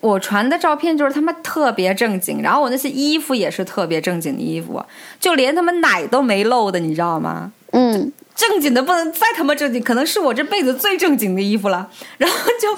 [0.00, 4.84] 我传的照片就是他妈特别正经，然后我那些衣服也是特别正经的衣服，
[5.18, 7.50] 就连他妈奶都没露的，你知道吗？
[7.72, 11.88] 嗯正经的不能再他妈正经，可能是我这辈子最正经的衣服了。
[12.18, 12.76] 然后就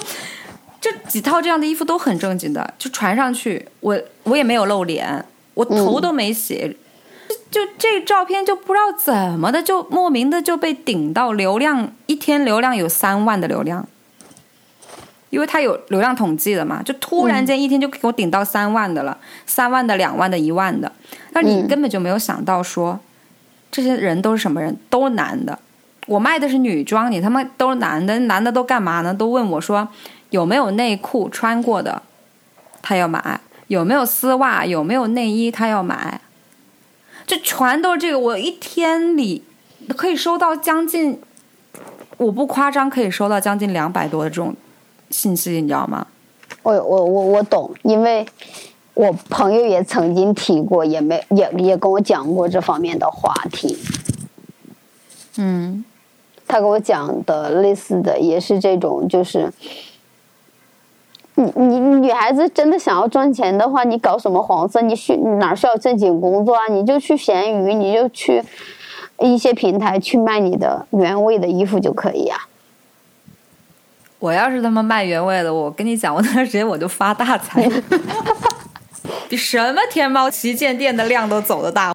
[0.79, 6.77] 这几套这样的衣服都很正经的，就传上去，我我也没有露脸，我头都没洗，
[7.51, 13.85] 就这照片就不知道怎么的，就莫名的就被顶到流量，一天流量有三万的流量。
[15.29, 20.91] 因为它有流量统计的嘛，就突然间一天就给我顶到三万的了，三、万的、两万的、一万的，
[21.31, 22.99] 那你嗯根本就没有想到说，
[23.69, 24.77] 这些人都是什么人？
[24.89, 25.59] 都是男的。
[26.05, 29.13] 我卖的是女装，你他妈都是男的，男的都干嘛呢？
[29.13, 29.85] 都问我说
[30.29, 32.01] 有没有内裤穿过的，
[32.81, 33.21] 他要买；
[33.67, 36.21] 有没有丝袜，有没有内衣，他要买。
[37.25, 39.43] 这全都是这个，我一天里
[39.97, 41.19] 可以收到将近，
[42.15, 44.55] 我不夸张，可以收到将近两百多的这种
[45.09, 46.05] 信息，你知道吗？
[46.63, 48.25] 我我我我懂，因为
[48.93, 53.77] 我朋友也曾经提过，也没也也跟我讲过这方面的话题。
[55.37, 55.85] 嗯，
[56.47, 59.51] 他给我讲的类似的也是这种，就是
[61.35, 64.81] 你你女孩子真的想要赚钱的话，你搞什么黄色？
[64.81, 66.67] 你需哪需要正经工作啊？
[66.69, 68.43] 你就去闲鱼，你就去
[69.19, 72.39] 一些平台去卖你的原味的衣服就可以啊。
[74.19, 77.83] 我要是他妈卖原味的，我跟你讲，我那段时间我就发大财了，
[79.29, 81.93] 比什么天猫旗舰店的量都走得大。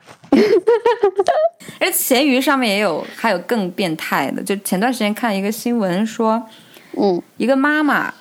[1.80, 4.42] 而闲鱼上面也有，还有更变态的。
[4.42, 6.40] 就前段时间看一个新闻说，
[6.96, 8.14] 嗯一个妈妈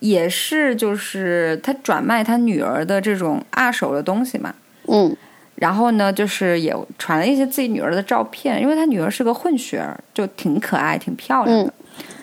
[0.00, 4.54] 也是，就是她转卖她女儿的这种二手的东西嘛。
[4.86, 5.16] 嗯
[5.54, 11.74] 然后呢，就是也传了一些自己女儿的照片，因为她女儿是个混血儿，就挺可爱、挺漂亮的。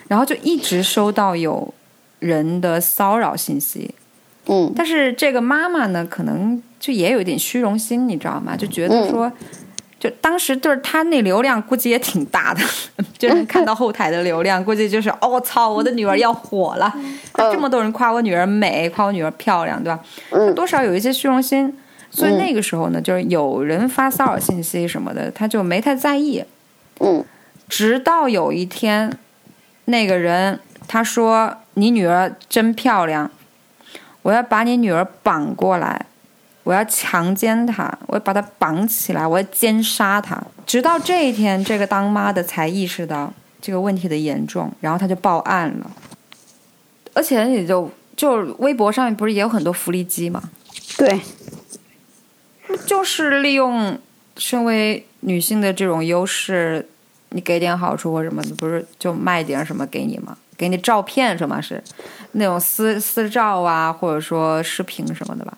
[0.08, 1.72] 然后就一直收到有
[2.18, 3.94] 人的骚扰信息，
[4.46, 4.72] 嗯。
[4.74, 8.56] 但是这个妈妈呢，可能就也有一点虚荣心，你知道吗？
[8.56, 9.30] 就觉得说，
[9.98, 12.60] 就当时就是她那流量估计也挺大的，
[13.18, 16.94] 就是看到后台的流量，估计就是哦操，我的女儿要火了，
[17.34, 20.00] 这么多人夸我女儿美，夸我女儿漂亮，对吧？
[20.30, 20.54] 嗯。
[20.54, 21.76] 多少有一些虚荣心，
[22.10, 26.44] 所以那个时候呢，就是有人发骚扰信息什么的，她就没太在意。
[27.00, 27.24] 嗯。
[27.68, 29.12] 直到有一天，
[29.86, 33.28] 那个人他说：“你女儿真漂亮，
[34.22, 36.06] 我要把你女儿绑过来，
[36.62, 45.90] 我要强奸她，我要把她绑起来，我要奸杀她。”直到这一天，这个当妈的才意识到这个问题的严重，然后他就报案了。
[47.14, 50.42] 而且也就就微博上面不是也有很多福利机吗，
[50.98, 51.20] 对，
[52.84, 53.98] 就是利用
[54.36, 56.86] 身为女性的这种优势，
[57.36, 60.36] 你给点好处或什么的，不是就卖点什么给你吗？
[60.56, 61.80] 给你照片什么是
[62.32, 65.54] 那种私私照啊，或者说视频什么的吧？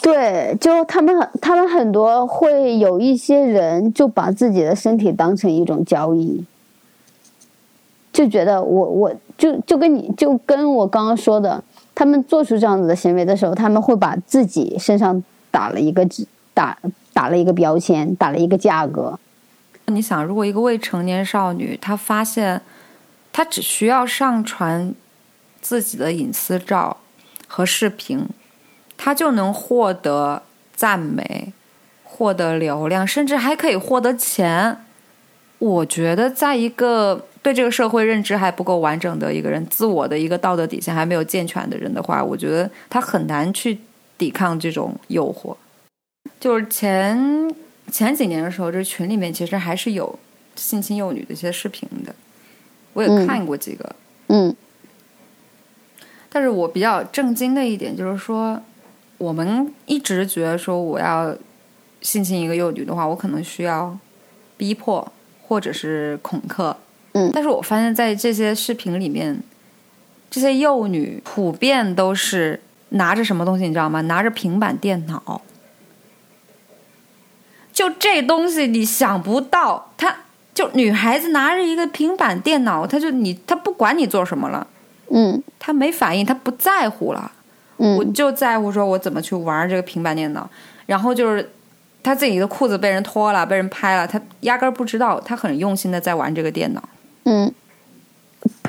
[0.00, 6.44] 对，就他们，他们很多会有一些人就把自己的身体当成一种交易，
[8.12, 11.62] 就觉得我我就就跟你就跟我刚刚说的，
[11.94, 16.06] 他们做出这样子的行为的时候，他们会把自己身上打了一个
[16.54, 16.78] 打
[17.12, 19.18] 打了一个标签，打了一个价格。
[19.90, 22.62] 你想，如果一个未成年少女她发现
[23.32, 24.94] 她只需要上传
[25.60, 26.96] 自己的隐私照
[27.46, 28.26] 和视频，
[28.96, 30.42] 她就能获得
[30.74, 31.52] 赞美、
[32.04, 34.84] 获得流量，甚至还可以获得钱。
[35.58, 43.78] 我觉得，在一个对这个社会认知还不够完整的一个人，自我的一个道德底线还没有健全的人的话，我觉得他很难去
[44.16, 45.54] 抵抗这种诱惑。
[46.38, 47.54] 就是前
[47.90, 50.18] 前几年的时候，这群里面其实还是有
[50.56, 52.14] 性侵幼女的一些视频的，
[52.92, 53.96] 我也嗯看过几个。
[54.28, 54.54] 嗯
[56.32, 58.62] 但是我比较震惊的一点就是说，
[59.18, 61.36] 我们一直觉得说我要
[62.02, 63.98] 性侵一个幼女的话，我可能需要
[64.56, 66.76] 逼迫或者是恐吓。
[67.14, 69.42] 嗯但是我发现在这些视频里面，
[70.30, 72.60] 这些幼女普遍都是
[72.90, 74.00] 拿着什么东西，你知道吗？
[74.02, 75.42] 拿着平板电脑。
[77.72, 80.14] 就这东西，你想不到，她
[80.54, 84.66] 就女孩子拿着一个平板电脑，她就你，她不管你做什么了。
[85.12, 87.32] 嗯他没反应，他不在乎了。
[87.76, 90.48] 我嗯就在乎说我怎么去玩这个平板电脑，
[90.86, 91.50] 然后就是
[92.02, 96.82] 他自己的裤子被人脱了，被人拍了，他压根儿不知道，他很用心的在玩这个电脑。
[97.24, 97.52] 嗯。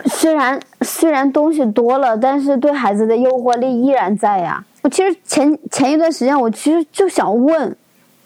[0.06, 4.64] 虽然虽然东西多了，但是对孩子的诱惑力依然在呀。
[4.82, 7.78] 我其实前前一段时间，我其实就想问，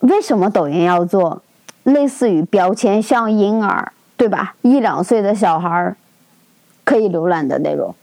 [0.08, 1.41] 为什么抖音要做
[1.84, 4.56] 类似于标签，像婴儿对吧？
[4.62, 5.97] 一两岁的小孩儿
[6.84, 7.93] 可以浏览的内容。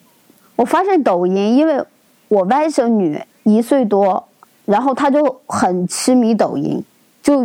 [0.56, 1.82] 我发现抖音，因为
[2.28, 4.22] 我外甥女一岁多，
[4.64, 6.82] 然后她就很痴迷抖音，
[7.22, 7.44] 就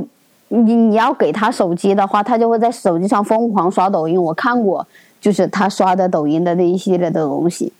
[0.50, 4.22] 你你要给她手机的话，她就会在手机上疯狂刷抖音。
[4.22, 4.86] 我看过，
[5.22, 7.72] 就是她刷的抖音的那一系列的东西，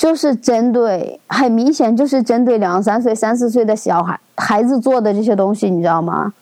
[0.00, 6.32] 就是针对很明显就是针对两三岁、三四岁的小孩孩子做的这些东西，你知道吗？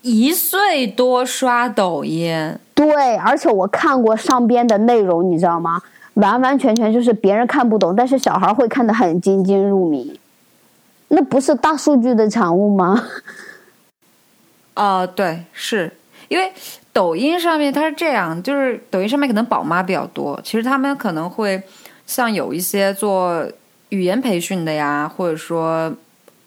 [0.00, 5.82] 一岁多刷抖音，对，而且我看过上边的内容，你知道吗？
[6.14, 10.18] 完完全全就是别人看不懂，但是小孩会看得很津津入迷。
[11.08, 13.04] 那不是大数据的产物吗？
[14.72, 15.92] 呃，对，是
[16.28, 16.50] 因为
[16.90, 21.62] 抖音上面它是这样，就是抖音上面可能宝妈比较多，其实他们可能会
[22.12, 23.50] 像有一些做
[23.88, 25.90] 语言培训的呀，或者说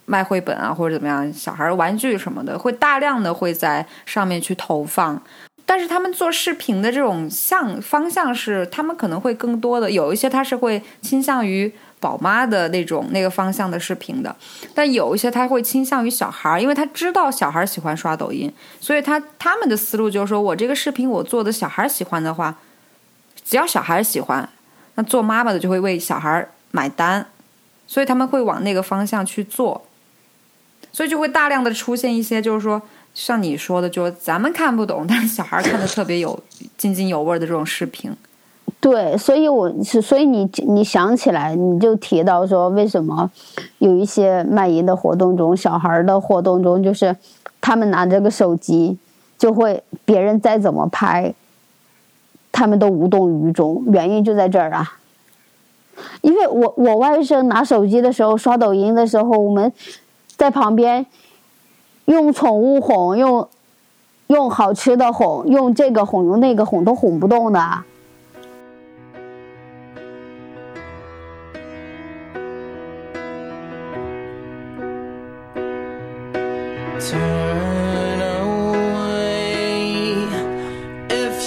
[0.05, 5.19] 卖绘本啊，或者怎么样，小孩儿玩具什么的，会大量的会在上面去投放。
[5.65, 14.35] 但是他们做视频的这种向方向是，他们可能会更多的有一些他是会倾向于宝妈的那种那个方向的视频的，
[14.75, 22.55] 但有一些他会倾向于小孩儿，因为他知道小孩儿喜欢刷抖音，所以他他们的思路就是说我这个视频我做的小孩儿喜欢的话，
[23.43, 24.47] 只要小孩儿喜欢，
[24.95, 27.25] 那做妈妈的就会为小孩买单，
[27.87, 29.81] 所以他们会往那个方向去做，
[30.91, 32.81] 所以就会大量的出现一些就是说。
[33.17, 36.37] 像你说的，就是咱们看不懂，但是小孩看的特别有
[36.75, 38.13] 津津有味的这种视频。
[38.81, 43.31] 对，所以我是，所以你你想起来，你就提到说，为什么
[43.77, 47.15] 有一些卖淫的活动中，小孩的活动中，就是
[47.61, 48.97] 他们拿这个手机，
[49.37, 51.33] 就会别人再怎么拍，
[52.55, 54.97] 他们都无动于衷，原因就在这儿啊。
[56.21, 59.73] 因为我我外甥拿手机的时候刷抖音的时候，我们
[60.37, 61.05] 在旁边
[62.05, 63.49] 用宠物哄，用
[64.27, 67.59] 用好吃的哄，用这个哄，用那个哄，都哄不动的。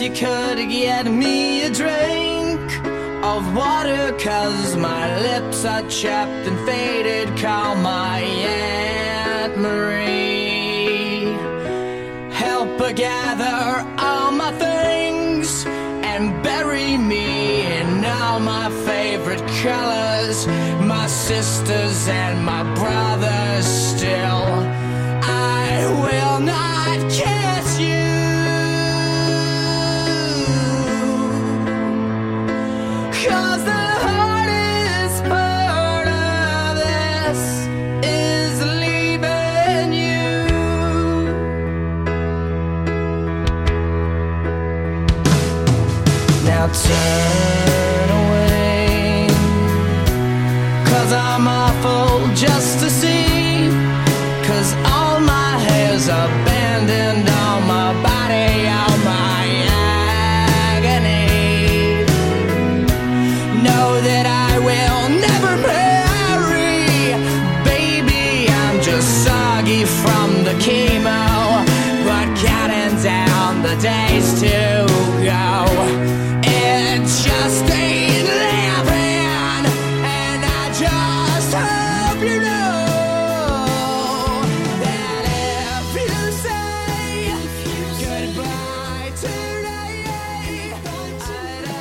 [0.00, 2.60] You could get me a drink
[3.24, 7.36] of water, cause my lips are chapped and faded.
[7.36, 11.32] Call my Aunt Marie.
[12.32, 20.46] Help her gather all my things and bury me in all my favorite colors.
[20.80, 23.37] My sisters and my brothers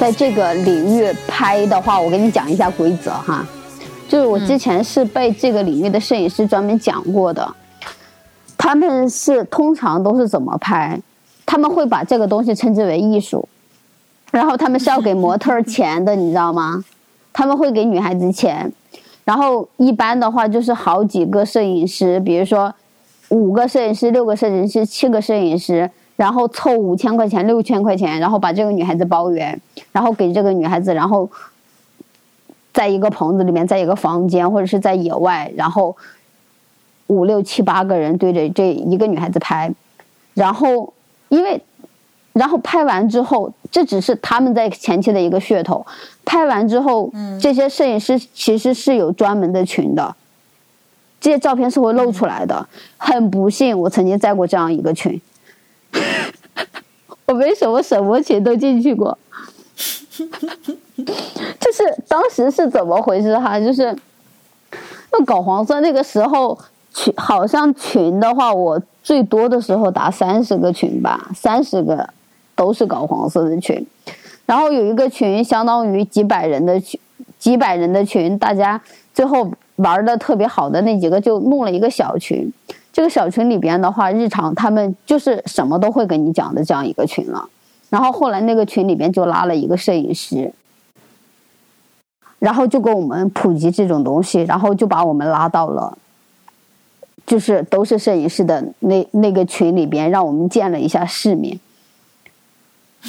[0.07, 3.45] 在这个领域拍的话，我跟你讲一下规则哈，
[4.07, 7.45] 就是我之前是被这个领域的摄影师专门讲过的，
[8.57, 10.97] 他们是通常都是怎么拍，
[11.45, 13.49] 他们会把这个东西称之为艺术，
[14.31, 16.81] 然后他们是要给模特儿钱的， 你知道吗？
[17.33, 18.71] 他们会给女孩子钱，
[19.25, 22.73] 然后一般的话就是好几个摄影师，比如说
[23.27, 29.57] 五个摄影师、六个摄影师、七个摄影师，然后凑五千块钱、六千块钱，然后把这个女孩子包圆，
[29.93, 31.29] 然后给这个女孩子，然后
[32.73, 35.95] 在一个棚子里面，在一个房间或者是在野外，然后
[37.07, 39.73] 五六七八个人对着这一个女孩子拍，
[40.33, 40.93] 然后
[41.29, 41.61] 因为。
[42.33, 45.83] 然后拍完之后，这只是他们在前期的一个噱头。
[46.23, 47.11] 拍完之后，
[47.41, 50.15] 这些摄影师其实是有专门的群的，
[51.19, 52.69] 这些照片是会露出来的。
[52.95, 55.19] 很不幸，我曾经在过这样一个群，
[57.25, 59.17] 我没什么什么群都进去过。
[60.17, 63.59] 就是当时是怎么回事哈？
[63.59, 63.95] 就是
[65.11, 66.57] 那搞黄色那个时候
[66.93, 72.09] 群，好像群的话，我最多的时候达三十个群吧，三十个
[72.55, 73.85] 都是搞黄色的群。
[74.45, 76.99] 然后有一个群相当于几百人的群，
[77.37, 78.81] 几百人的群，大家
[79.13, 82.51] 最后玩的特别好的那几个就弄了一个小群。
[82.97, 87.47] 这个小群里边的话，日常他们就是什么都会跟你讲的这样一个群了。
[87.91, 90.51] 然后后来那个群里边就拉了一个摄影师，
[92.39, 95.95] 然后就给我们普及这种东西，然后就把我们拉到了，
[97.27, 101.59] 就是都是摄影师的那那个群里边，让我们见了一下世面。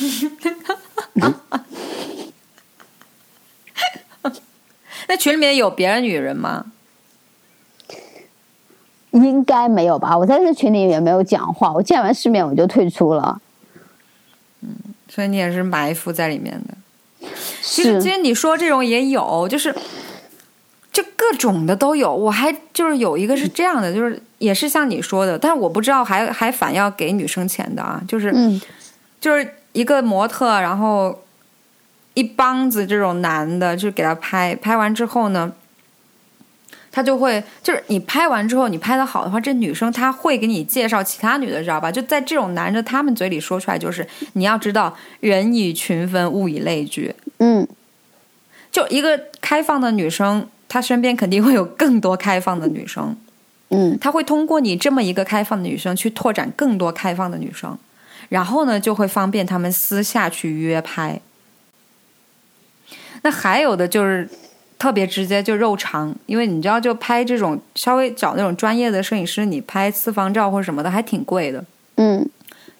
[5.08, 6.66] 那群里面有别的女人吗？
[9.12, 10.16] 应该没有吧？
[10.16, 13.40] 我在这群里也没有讲话，我见完世面我就退出了。
[14.60, 14.68] 嗯
[15.08, 17.28] 所以你也是埋伏在里面的。
[17.62, 19.74] 其实，是其实你说这种也有，就是
[20.92, 22.14] 就各种的都有。
[22.14, 28.60] 我还就是有一个是这样的，就是也是像你说的，但是我不知道还还反要给女生钱的啊，就是、嗯
[29.18, 31.18] 就是一个模特，然后
[32.14, 35.52] 一帮子这种男的就给他拍，拍完之后呢。
[36.98, 41.92] 他就会，就是你拍完之后，你拍的好的话，这女生她会给你介绍其他女的，知道吧？
[41.92, 47.14] 就在这种男的他们嘴里说出来，就是你要知道，人以群分，物以类聚。
[47.38, 47.64] 嗯
[48.72, 53.16] 就一个开放的女生，她身边肯定会有更多开放的女生，
[53.68, 57.78] 嗯她会通过你这么一个开放的女生去拓展更多开放的女生，
[58.28, 61.20] 然后呢，就会方便他们私下去约拍。
[63.22, 64.28] 那还有的就是
[64.78, 71.64] 特别直接，就肉长，因为你知道，就拍这种稍微找那种专业的摄影师，你拍私房照或者什么的还挺贵的。
[71.96, 72.24] 嗯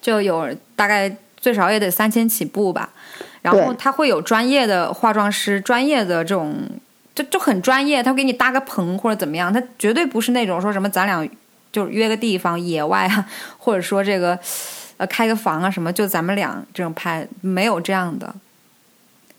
[0.01, 2.89] 就有大概最少也得三千起步吧。
[3.43, 6.57] 然后他会有专业的化妆师，专业的这种
[7.15, 11.29] 就就很专业，他会给你搭个棚或者怎么样，他绝对不是那种说什么咱俩
[11.73, 13.29] 就约个地方野外啊，
[13.59, 14.39] 或者说这个
[14.99, 18.33] 呃开个房啊什么，就咱们俩这种拍，没有这样的。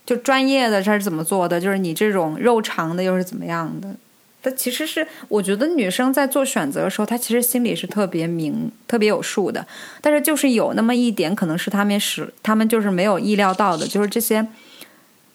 [0.10, 3.96] 就专业的他是怎么做的，就是你这种肉长的又是怎么样的？
[4.42, 9.64] 他其实是我觉得女生在做选择的时候，她其实心里是特别明、特别有数的。
[10.02, 14.48] 但是就是有那么一点，可能是他们是他们就是没有意料到的，就是这些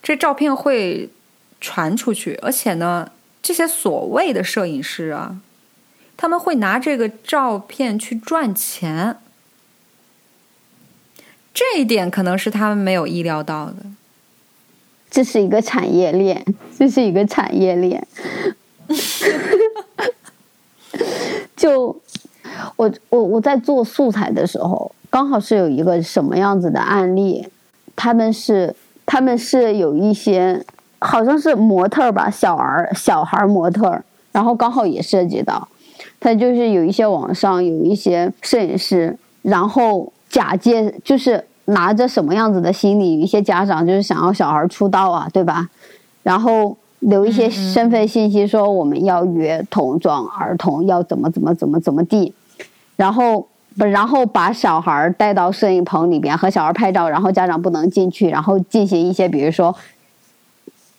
[0.02, 1.08] 这照片会
[1.60, 3.08] 传出去，而且呢，
[3.40, 5.36] 这些所谓的摄影师啊，
[6.16, 9.18] 他们会拿这个照片去赚钱。
[11.52, 13.76] 这一点可能是他们没有意料到的。
[15.14, 16.44] 这是一个产业链，
[16.76, 18.04] 这是一个产业链。
[21.54, 21.96] 就
[22.74, 27.46] 我我我在做素材的时候，刚好是有一个什么样子的案例，
[27.94, 28.74] 他们是
[29.06, 30.60] 他们是有一些
[30.98, 34.02] 好像是模特吧，小儿小孩模特，
[34.32, 35.68] 然后刚好也涉及到，
[36.18, 45.68] 他就是有一些网上有一些摄影师，然后假借就是拿着什么样子的心理，一些家长就是想要小孩出道啊，对吧？
[46.22, 52.34] 然后留一些身份信息，说我们要约童装儿童，要怎么怎么怎么怎么地，
[52.96, 53.46] 然后
[53.76, 59.74] 不，然后把小孩带到摄影棚里边和小孩拍照，然后家长不能进去，然后进行一些比如说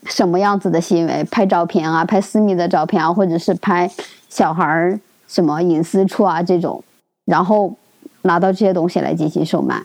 [0.06, 3.90] 什么样子的行为，拍照片啊，拍私密的照片啊，或者是拍
[4.30, 6.84] 小孩什么隐私处啊这种，
[7.26, 7.74] 然后
[8.22, 9.82] 拿到这些东西来进行售卖。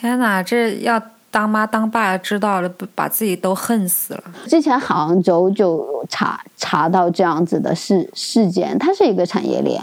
[0.00, 4.24] 天哪，这要当妈当爸知道了，不把自己都恨死了。
[4.46, 9.82] 之前杭州就查查到这样子的事事件，它是一个产业链。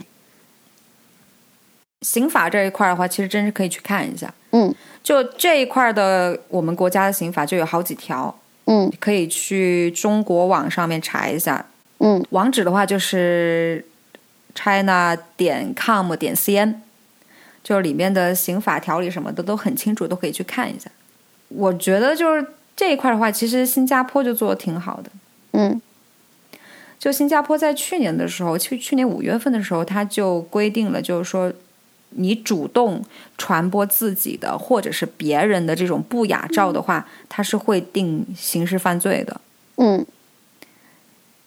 [2.01, 4.33] 刑法这一块的话，其实真是可以去看一下。
[4.51, 8.33] 嗯就这一块的，我们国家的刑法就有好几条，
[8.65, 11.65] 嗯可以去中国网上面查一下。
[11.99, 13.85] 嗯网址的话就是
[14.53, 16.75] china 点 com 点 cn，
[17.63, 20.91] 就是里面的刑法条例什么的都很清楚，都可以去看一下。
[21.47, 22.45] 我觉得就是
[22.75, 25.09] 这一块的话，其实新加坡就做的挺好的。
[25.53, 25.81] 嗯
[26.99, 31.51] 就新加坡在去年的时候，去去年五月份的时候，他就规定了，就是说，
[32.11, 33.03] 你主动
[33.37, 39.41] 传播自己的或者是别人的这种不雅照的话，他是会定刑事犯罪的。
[39.75, 40.05] 嗯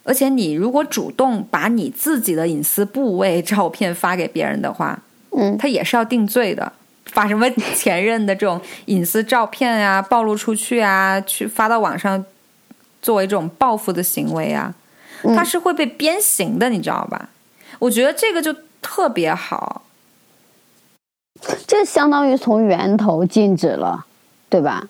[0.05, 5.03] 而且你如果主动把你自己的隐私部位照片发给别人的话，
[5.37, 6.73] 嗯他也是要定罪的。
[7.15, 12.23] 把什么前任的这种隐私照片啊 暴露出去啊，去发到网上，
[13.01, 14.75] 作为这种报复的行为啊，
[15.37, 17.31] 他是会被鞭刑的，你知道吧？
[17.79, 19.83] 我觉得这个就特别好。
[21.67, 24.05] 这相当于从源头禁止了，
[24.49, 24.89] 对吧？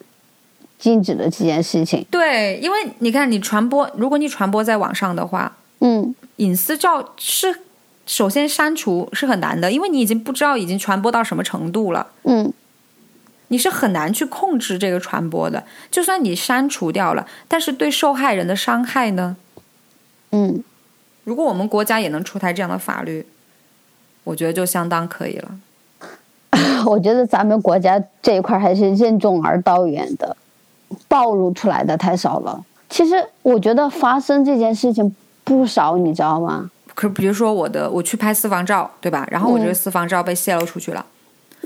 [0.79, 2.05] 禁止了这件事情。
[2.11, 7.61] 对，因为你看，你传播，如果你传播在网上的话，嗯隐私照是
[8.07, 12.07] 首先删除是很难的，因为你已经不知道已经传播到什么程度了。
[12.25, 12.53] 嗯
[13.49, 15.63] 你是很难去控制这个传播的。
[15.89, 19.37] 就算你删除掉了，但是对受害人的伤害呢？
[20.33, 20.65] 嗯，
[21.23, 23.25] 如果我们国家也能出台这样的法律，
[24.25, 25.51] 我觉得就相当可以了。
[26.87, 30.37] 我觉得咱们国家这一块还是任重而道远的，
[31.07, 32.65] 暴露出来的太少了。
[32.91, 36.69] 其实我觉得发生这件事情不少，你知道吗？
[36.97, 39.29] 可比如说我的，我去拍私房照，对吧？
[39.31, 41.05] 然后我这个私房照被泄露出去了，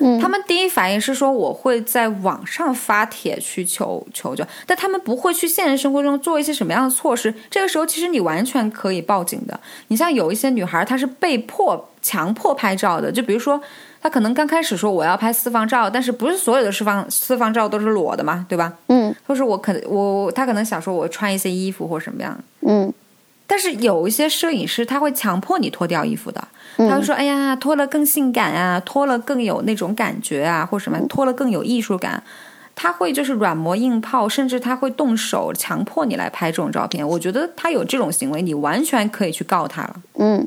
[0.01, 7.33] 嗯，他们第一反应是说我会在网上发帖去求求救，但他们不会去现实生活中做一些什么样的措施。
[7.49, 9.59] 这个时候其实你完全可以报警的。
[9.87, 13.61] 你像有一些女孩，她是被迫强迫拍照的，就比如说
[14.03, 18.73] 她可能刚开始说我要拍私房照，但是不是所有的私房私房照都是裸的嘛，对吧？
[18.89, 22.93] 嗯或是我可能我她可能想说我穿一些衣服或什么样，嗯
[23.51, 26.47] 但是有一些摄影师他会强迫你脱掉衣服的，
[26.77, 32.23] 他会说：“哎呀，脱了更性感啊，脱了更有那种感觉啊，或什么，脱了更有艺术感。”
[32.77, 37.07] 他会就是软磨硬泡，甚至他会动手强迫你来拍这种照片。
[37.07, 39.97] 我觉得他有这种行为，你完全可以去告他了。
[40.21, 40.47] 嗯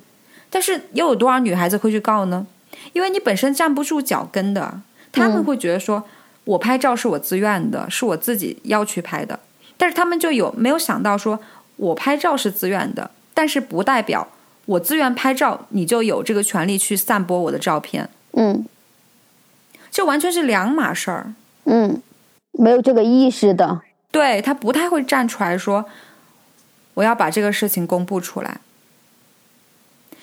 [0.49, 2.47] 但是又有多少女孩子会去告呢？
[2.93, 4.79] 因为你本身站不住脚跟的，
[5.11, 6.01] 他们会觉得说，
[6.45, 9.37] 我拍照是我自愿的，是我自己要去拍的。
[9.75, 11.39] 但是他们就有没有想到说，
[11.83, 14.27] 我拍照是自愿的，但是不代表
[14.65, 18.65] 我自愿拍照，你就有这个权利去散播我的照片，嗯
[19.91, 21.33] 这完全是两码事儿。
[21.65, 22.01] 嗯，
[22.53, 25.85] 没有这个意识的，对他不太会站出来说，
[26.95, 28.61] 我要把这个事情公布出来。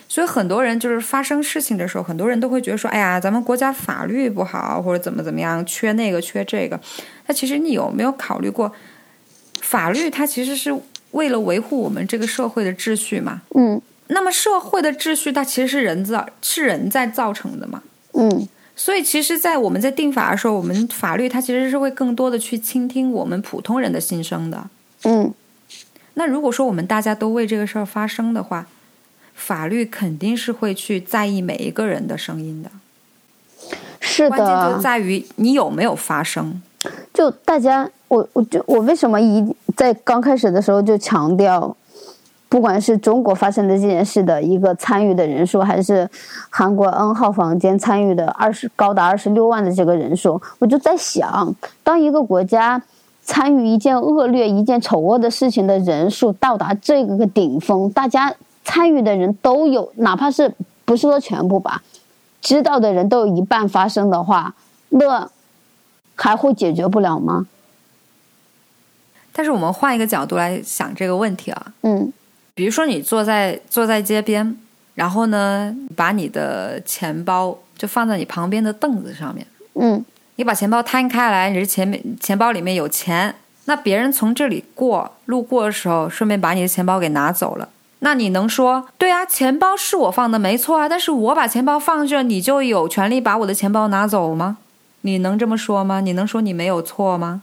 [0.08, 6.80] 所以很多人就是发生事情的时候，很多人都会觉得说：“哎呀，咱们国家法律不好，或者怎么怎么样，缺那个缺这个。”
[7.28, 8.72] 那其实你有没有考虑过，
[9.60, 10.74] 法律它其实是
[11.12, 13.42] 为了维护我们这个社会的秩序嘛？
[13.54, 17.82] 嗯那么社会的秩序它其实是人造是人在造成的嘛？
[18.14, 24.68] 嗯所以其实，在我们在定法的时候，我们法律它其实是会更多的去倾听我们普通人的心声的。
[25.04, 25.32] 嗯
[26.14, 28.66] 那如果说我们大家都为这个事儿发声的话，
[29.34, 32.70] 法律肯定是会去在意每一个人的声音的。
[34.00, 36.60] 是关键就，在于你有没有发声。
[37.12, 41.76] 就大家，我我就我为什么一在刚开始的时候就强调，
[42.48, 46.10] 不管是中国发生的这件事的一个参与的人数，还是
[46.50, 51.54] 韩国 N 号房间参与的二十高达二十六万的这个人数，我就在想，
[51.84, 52.82] 当一个国家
[53.22, 58.34] 参与一件恶劣、一件丑恶的事情的人数到达这个顶峰，大家
[58.64, 60.52] 参与的人都有，哪怕是
[60.84, 61.80] 不是说全部吧，
[62.40, 64.52] 知道的人都有一半发生的话，
[64.88, 65.30] 那
[66.16, 67.46] 还会解决不了吗？
[69.32, 72.12] 但是我们换一个角度来想这个问题啊，嗯
[72.54, 74.56] 比如说你坐在坐在街边，
[74.94, 80.04] 然后呢，把你的钱包就放在你旁边的凳子上面，嗯
[80.36, 83.34] 你把钱包摊开来，你是前面钱包里面有钱，
[83.66, 87.68] 那别人从这里过路过的时候，顺便把你的钱包给拿走了。
[88.00, 94.56] 那你能说对啊，钱包是我放的，没错啊，但是我把钱包放这，你就有权利把我的钱包拿走吗？
[95.02, 96.00] 你能这么说吗？
[96.00, 97.42] 你能说你没有错吗？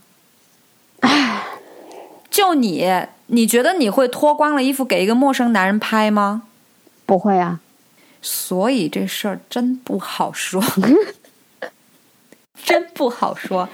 [2.38, 2.88] 就你，
[3.25, 6.43] 你觉得你会脱光了衣服给一个陌生男人拍吗？
[7.03, 7.59] 不会啊，
[8.21, 10.63] 所以这事儿真不好说，
[12.63, 13.67] 真不好说。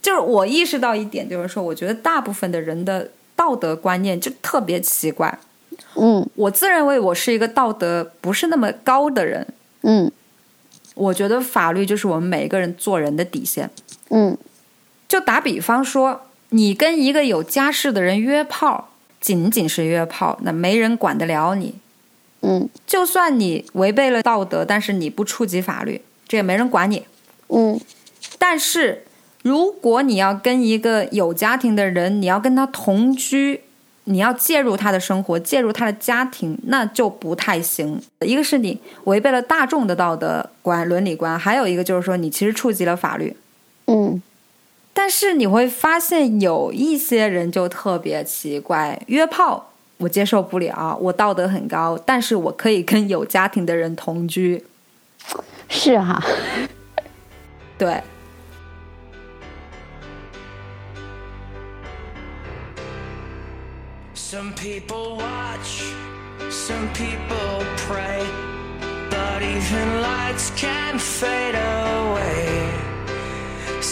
[0.00, 5.36] 就是我意识到一点，就是说，我觉得大部分的人的道德观念就特别奇怪。
[5.96, 9.44] 嗯我自认为我是一个道德不是那么高的人，
[9.82, 10.12] 嗯
[10.94, 13.68] 我觉得法律就是我们每一个人做人的底线。
[14.10, 14.38] 嗯
[15.08, 18.90] 就打比方说，你跟一个有家室的人约炮，
[19.20, 21.74] 仅仅是约炮，那没人管得了你。
[22.42, 27.02] 嗯就算你违背了道德，但是你不触及法律，这也没人管你。
[27.48, 27.80] 嗯
[28.38, 29.04] 但是
[29.42, 33.62] 如果你要跟一个有家庭的人，你要跟他同居，
[34.04, 38.00] 你要介入他的生活，介入他的家庭，那就不太行。
[38.20, 43.34] 一个是你违背了大众的道德观、伦理观，还有一个就是说你其实触及了法律。
[43.86, 44.20] 嗯
[44.98, 54.64] 但是你会发现有一些人就特别奇怪，约炮我接受不了，我道德很高，但是我可以跟有家庭的人同居。
[55.68, 56.24] 是哈、
[57.76, 58.02] 对
[64.14, 65.92] ，Some people watch,
[66.50, 68.24] some people pray,
[69.10, 72.85] but even lights can fade away.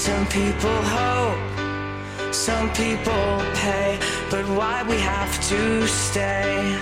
[0.04, 3.98] Some people hope, some people pay,
[4.30, 6.76] but why we have to stay?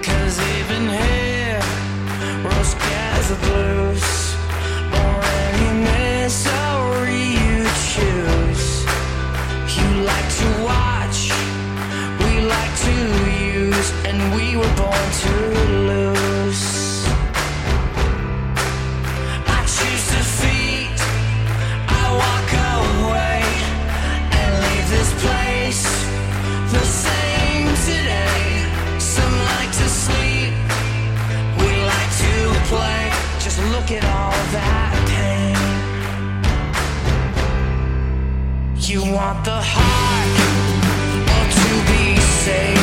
[0.00, 1.60] Cause even here,
[2.44, 2.64] we're
[3.32, 4.36] the blues,
[5.00, 5.14] or
[5.50, 7.58] any misery you
[7.90, 8.66] choose.
[9.76, 11.18] You like to watch,
[12.22, 12.94] we like to
[13.42, 15.32] use, and we were born to
[15.88, 16.37] lose.
[33.90, 35.56] Look at all that pain.
[38.76, 40.38] You want the heart
[41.34, 42.77] or to be saved,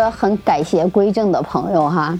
[0.00, 2.18] 个很改邪归正的朋友哈，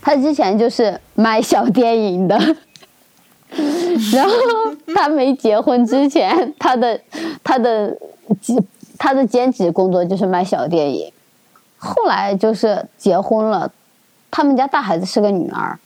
[0.00, 2.38] 他之前就是卖小电影的，
[4.12, 4.32] 然后
[4.94, 6.98] 他没结婚之前， 他的
[7.42, 7.96] 他的
[8.98, 11.12] 他的兼职工作就是卖小电影，
[11.76, 13.70] 后来就是结婚了，
[14.30, 15.78] 他们家大孩子是个女儿，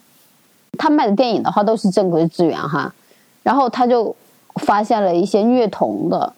[0.79, 2.95] 他卖的电影的话都是正规资源哈，
[3.43, 4.15] 然后他就
[4.57, 6.33] 发现了一些虐童的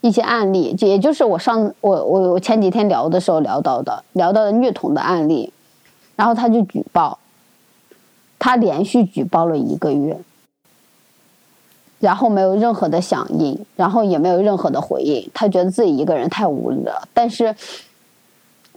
[0.00, 5.52] 一些案例，这也就是我上我我我前几天聊的时候聊到的，聊到的虐童的案例，
[6.14, 7.18] 然后他就举报，
[8.38, 10.16] 他连续举报了一个月，
[11.98, 17.54] 然后没有任何的响应，然后也没有任何的回应，他觉得自己一个人太无力了，但是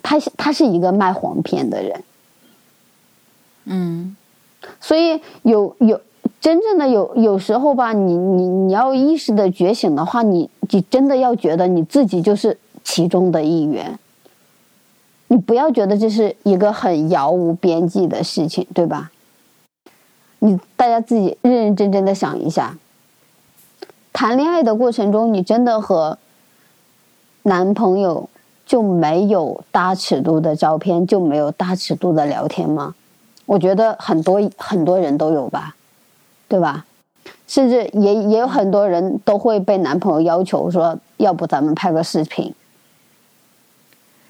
[0.01, 2.03] 他是他是一个卖黄片的人，
[3.65, 4.15] 嗯，
[4.79, 6.01] 所以有有
[6.41, 13.99] 真正的有有时候吧，你你你要意识的觉醒的话，你你真的要觉得你自己就是其中的一员，
[15.27, 19.11] 你不要觉得这是一个很遥无边际的事情，对吧？
[20.39, 22.77] 你大家自己认认真真的想一下，
[24.13, 26.17] 谈恋爱的过程中，你真的和
[27.43, 28.29] 男朋友
[28.65, 32.95] 就没有大尺度的照片，就没有大尺度的聊天吗？
[33.45, 35.75] 我觉得很多很多人都有吧，
[36.49, 36.85] 对吧？
[37.47, 42.53] 甚至也也有很多人都会被男朋友要求说，要不咱们拍个视频。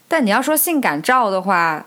[0.07, 1.85] 但你要说性感照的话，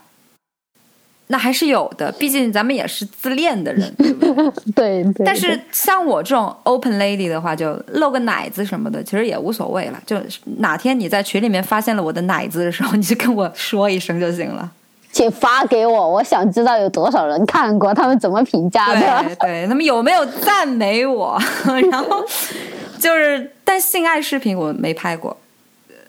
[1.27, 5.03] 那还是有的，毕竟咱们也是自恋的人， 对不对？
[5.03, 10.03] 对对但是像我这种 open lady 的话，就露个奶子什么的，其实也无所谓了。
[10.07, 10.17] 就
[10.59, 14.71] 哪天你在群里面发现了我的奶子的时候，你就跟我说一声就行了。
[15.13, 19.37] 请发给我，我想知道有多少人看过，他们怎么评价对的。
[19.37, 21.39] 对，他们有没有赞美我？
[21.91, 22.25] 然后
[22.99, 25.37] 就是，但性爱视频我没拍过，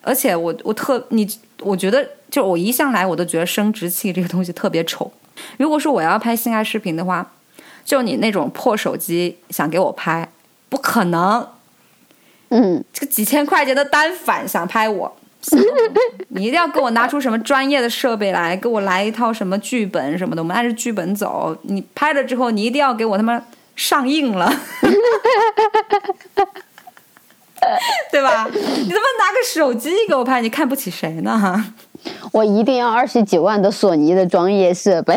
[0.02, 1.28] 而且我我特你，
[1.60, 5.12] 我觉得就我一向来我都觉得生殖器这个东西特别丑。
[5.58, 7.34] 如果说我要拍性爱视频的话，
[7.84, 10.30] 就你那种破手机想给我拍，
[10.70, 11.46] 不可能。
[12.50, 15.18] 嗯，这个几千块钱的单反想拍我，
[16.30, 21.56] 你一定要给我拿出什么专业的设备来，给我来一套什么剧本什么的，我们按着剧本走。
[21.64, 23.44] 你拍了之后，你一定要给我他妈
[23.76, 24.52] 上映了，
[28.12, 28.48] 对吧？
[28.54, 31.74] 你他妈拿个手机给我拍，你看不起谁呢？
[32.32, 35.16] 我一定要二十几万的索尼的专业设备，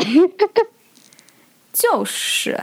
[1.73, 2.61] 就是，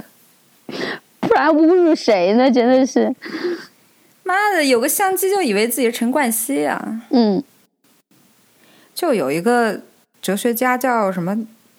[1.19, 2.51] 不然侮辱谁呢？
[2.51, 3.13] 真的是，
[4.23, 7.01] 妈的，有个相机就以为自己是陈冠希啊！
[7.09, 7.43] 嗯
[8.93, 9.81] 就有一个
[10.21, 11.37] 哲学家叫什么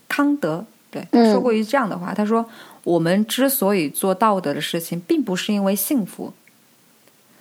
[0.09, 1.33] 康德，对他嗯。
[1.33, 2.49] 说过一句这样的话，他说
[2.85, 6.33] ：“我们之所以做道德的事情，并不是因为幸福，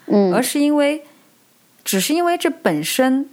[0.05, 0.34] 嗯。
[0.34, 1.03] 而是因为，
[1.84, 3.30] 只是因为这本身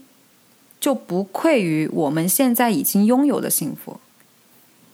[0.81, 4.01] 就不愧于我们现在已经拥有的幸福。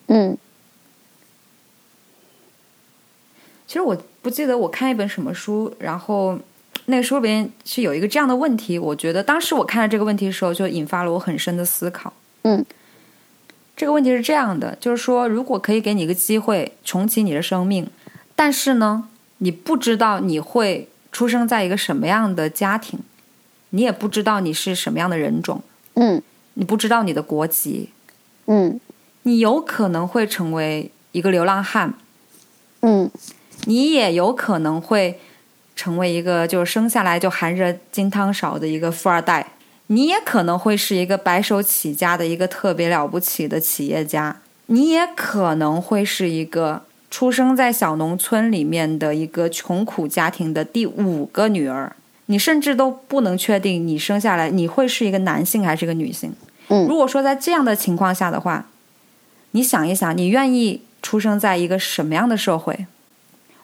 [0.08, 0.36] 嗯。
[3.66, 6.38] 其实我不记得我看一本什么书，然后
[6.84, 12.12] 那个书里边是有一个这样的问题，我觉得当时我看到这个问题的时候，就引发了我很深的思考。
[12.42, 12.64] 嗯。
[13.76, 17.86] 这个问题是这样的，就是说，如果可以给你一个机会重启你的生命，
[18.34, 19.08] 但是呢，
[19.38, 23.00] 你不知道你会出生在一个什么样的家庭，
[23.70, 25.62] 你也不知道你是什么样的人种，
[25.94, 26.22] 嗯。
[26.54, 27.90] 你不知道你的国籍，
[28.46, 28.80] 嗯。
[29.24, 31.92] 你有可能会成为一个流浪汉，
[32.80, 33.10] 嗯。
[33.66, 35.20] 你也有可能会
[35.76, 39.46] 成为一个就是生下来就含着金汤勺的一个富二代，
[39.88, 51.94] 你也可能会是一个白手起家的一个特别了不起的企业家，你也可能会是一个出生在小农村里面的一个穷苦家庭的第五个女儿，
[52.26, 56.32] 你甚至都不能确定你生下来你会是一个男性还是一个女性，
[56.68, 56.88] 嗯。
[56.88, 58.66] 如果说在这样的情况下的话，
[59.52, 62.86] 你想一想，你愿意出生在一个什么样的社会？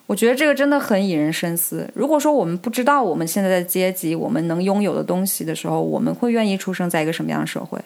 [0.05, 1.89] 我觉得这个真的很引人深思。
[1.93, 7.79] 如果说我们不知道我们现在的阶级，我们能拥有的东西的时候，我们会愿意出生在一个什么样的社会？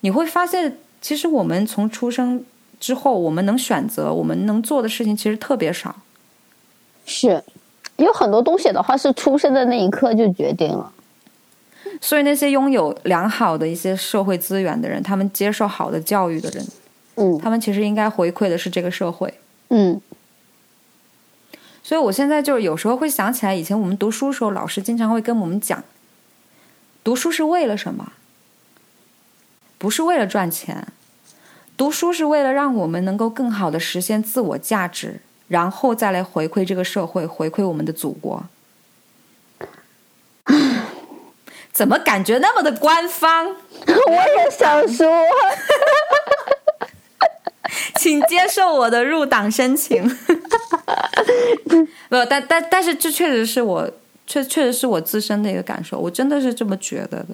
[0.00, 2.42] 你会发现，其实我们从出生
[2.80, 5.94] 之后，我们能选择、我们能做的事情其实特别少。
[7.04, 7.42] 是
[7.96, 10.92] 有很多东西的话是出生的那一刻就决定了。
[12.00, 16.66] 所以那些拥有良好的一些社会资源的人，他们接受好的教育的人，
[17.16, 19.32] 嗯他们其实应该回馈的是这个社会。
[19.70, 20.00] 嗯
[21.88, 25.82] 所以我现在就是有时候会想起来，以前我们读书的时候，老师经常会跟我们讲，
[27.02, 28.12] 读书是为了什么？
[29.78, 30.88] 不是为了赚钱，
[31.78, 38.44] 读书是为了让我们能够更好的实现自我价值，然后再来回馈这个社会，回馈我们的祖国。
[41.72, 43.46] 怎么感觉那么的官方？
[43.48, 45.10] 我也想说，
[48.00, 50.02] 请接受我的入党申请。
[52.08, 53.90] 没有，但但但是这确实是我
[54.26, 57.28] 确确实是我自身的一个感受，我真的是这么觉得的。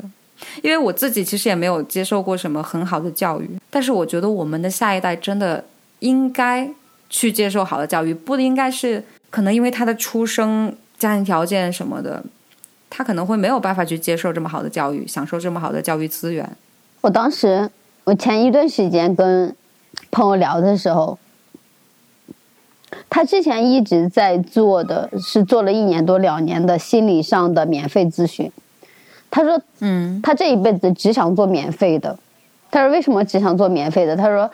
[0.63, 5.65] 因为我自己其实也没有接受过什么很好的教育，但是我觉得我们的下一代真的
[6.01, 6.69] 应该
[7.09, 12.23] 去接受好的教育，不应该是可能因为他的出生、家庭条件什么的，
[12.91, 16.49] 他可能会没有办法去接受这么好的教育，享受这么好的教育资源。
[17.01, 17.71] 我当时
[18.03, 19.55] 我前一段时间跟
[20.15, 21.19] 朋友聊的时候，
[23.11, 28.51] 他之前一直在做的是做了一年多两年的心理上的免费咨询。
[29.29, 32.17] 他说嗯他这一辈子只想做免费的。
[32.71, 34.17] 他说为什么只想做免费的？
[34.17, 34.49] 他说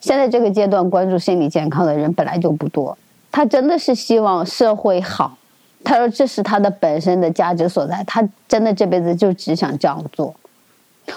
[0.00, 2.96] 现在这个阶段关注心理健康的人本来就不多，
[3.30, 5.36] 他真的是希望社会好。
[5.84, 10.34] 他说这是他的本身的价值所在，他真的这辈子就只想这样做。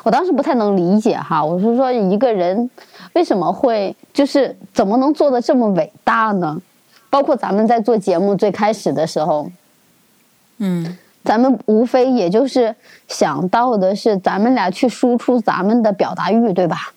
[0.03, 2.69] 我当时不太能理解哈，我是说一个人
[3.13, 6.61] 为什么会就是怎么能做的这么伟大呢？
[7.09, 9.49] 包括咱们在做节目最开始的时候，
[10.57, 12.75] 嗯咱们无非也就是
[13.07, 16.93] 想到的是咱们俩去输出咱们的表达欲，对吧？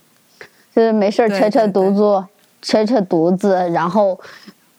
[0.74, 2.24] 就是没事儿扯扯犊子，
[2.61, 4.18] 扯扯犊子，然后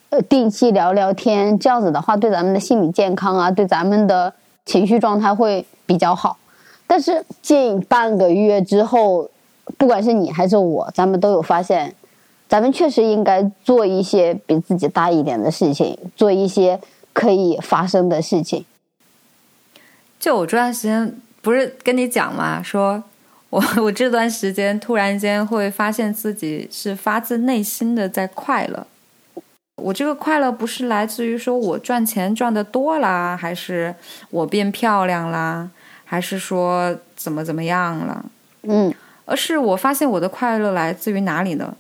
[0.10, 4.32] 呃定期聊聊天，这样子的话对咱们的心理健康啊，对咱们的
[4.66, 6.38] 情绪状态会比较好。
[6.90, 9.30] 但是近半个月之后，
[9.78, 11.94] 不管是你还是我，咱们都有发现，
[12.48, 16.80] 咱们确实应该做一些比自己大一点的事情，做一些
[17.14, 18.66] 可以发生的事情。
[20.20, 23.04] 就我这段时间不是跟你讲嘛，说
[23.52, 28.88] 我 我这段时间突然间会发现自己是发自内心的在快乐。
[29.76, 33.94] 我这个快乐不是来自于说我赚钱赚的多啦，还是
[34.32, 35.70] 我变漂亮啦，
[36.12, 38.26] 还是说怎么怎么样了，
[38.64, 38.92] 嗯。
[39.26, 41.78] 而是我发现我的快乐来自于哪里呢？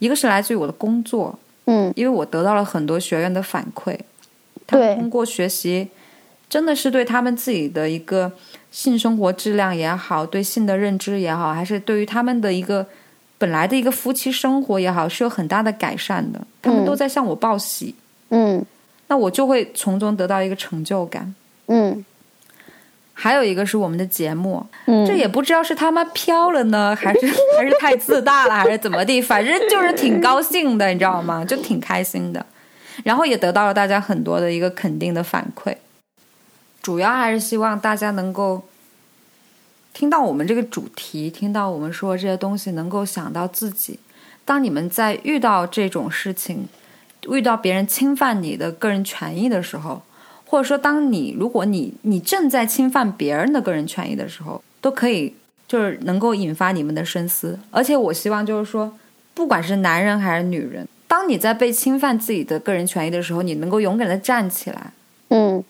[0.00, 1.92] 一个是来自于我的工作，嗯。
[1.94, 3.96] 因为我得到了很多学员的反馈，
[4.66, 4.96] 他们对。
[4.96, 5.88] 通过学习，
[6.50, 8.32] 真的是对他们自己的一个
[8.72, 12.84] 性生活质量也好，对性的认知也好，还是对于他们的一个
[13.38, 16.44] 本来的一个夫妻生活也好，是有很大的改善的。
[16.60, 16.84] 他们嗯。
[16.84, 17.94] 都在向我报喜，
[18.30, 18.66] 嗯。
[19.06, 21.32] 那我就会从中得到一个成就感。
[21.68, 22.04] 嗯
[23.14, 31.44] 还有一个是我们的节目，嗯，这也不知道是他妈飘了呢， 还是 还是太自大了，还是怎么地，反正就是挺高兴的，你知道吗？
[31.44, 32.44] 就挺开心的，
[33.04, 35.76] 然后也得到了大家很多的一个肯定的反馈。
[36.82, 38.62] 主要还是希望大家能够
[39.94, 43.98] 听到我们这个主题，听到我们说这些东西，能够想到自己。
[44.44, 46.68] 当你们在遇到这种事情，
[47.28, 50.02] 遇到别人侵犯你的个人权益的时候，
[50.54, 55.34] 或者说当你如果你你正在侵犯别人的个人权益的时候，都可以
[55.66, 57.58] 就是能够引发你们的深思。
[57.72, 58.96] 而且我希望就是说，
[59.34, 64.92] 不管是男人还是女人，当你在被侵犯自己的个人权益的时候，你能够勇敢的站起来。
[65.30, 65.64] 嗯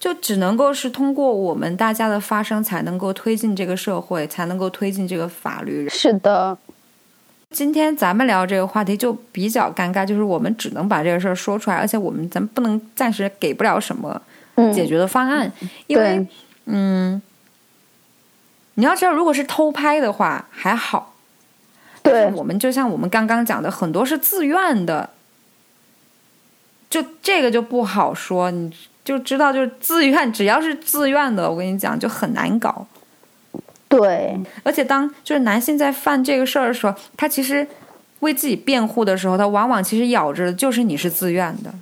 [0.00, 5.86] 就只能够是通过我们大家的发声，才能够推进这个社会，才能够推进这个法律。
[5.90, 6.56] 是的，
[7.52, 14.20] 今天咱们聊这个话题就比较尴尬，就是我们只能把这个事儿说出来，而且我们咱不能暂时给不了什么
[14.54, 14.72] 嗯。
[14.72, 15.52] 解决的方案，
[15.86, 16.26] 因为
[16.64, 17.20] 嗯，
[18.74, 21.14] 你要知道，如果是偷拍的话还好，
[22.02, 22.26] 对。
[22.32, 25.10] 我们就像我们刚刚讲的，很多是自愿的，
[26.88, 28.72] 就这个就不好说，你
[29.04, 32.86] 就知道，就是自愿，只要是自愿的，我跟你讲就很难搞。
[33.92, 34.40] 对。
[34.62, 37.66] 而且当就是男性在犯这个事儿的时候，他其实
[38.20, 41.72] 为自己辩护的时候，他往往其实咬着的就是你是自愿的。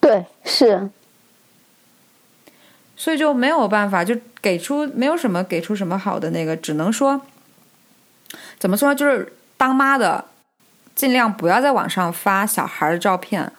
[0.00, 0.88] 对是，
[2.96, 7.20] 所以就没有办法，就给出没有什么给出什么好的那个，只能说
[8.58, 10.24] 怎么说呢，就是当妈的
[10.94, 13.52] 尽量不要在网上发小孩的照片，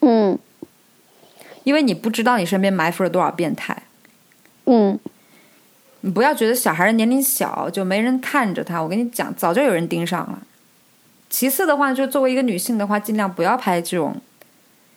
[0.00, 0.38] 嗯。
[1.62, 3.82] 因为你不知道你身边埋伏了多少变态。
[4.64, 4.98] 嗯
[6.02, 10.38] 你不要觉得小孩的年龄小就没人看着他，我跟你讲，早就有人盯上了。
[11.28, 14.20] 其次的话，就作为一个女性的话，尽量不要拍这种。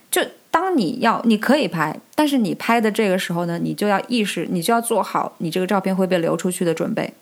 [0.09, 7.13] 就当你要，你可以拍，但是你拍的这个时候呢，你就要意识，你就要做好你这个照片会被流出去的准备。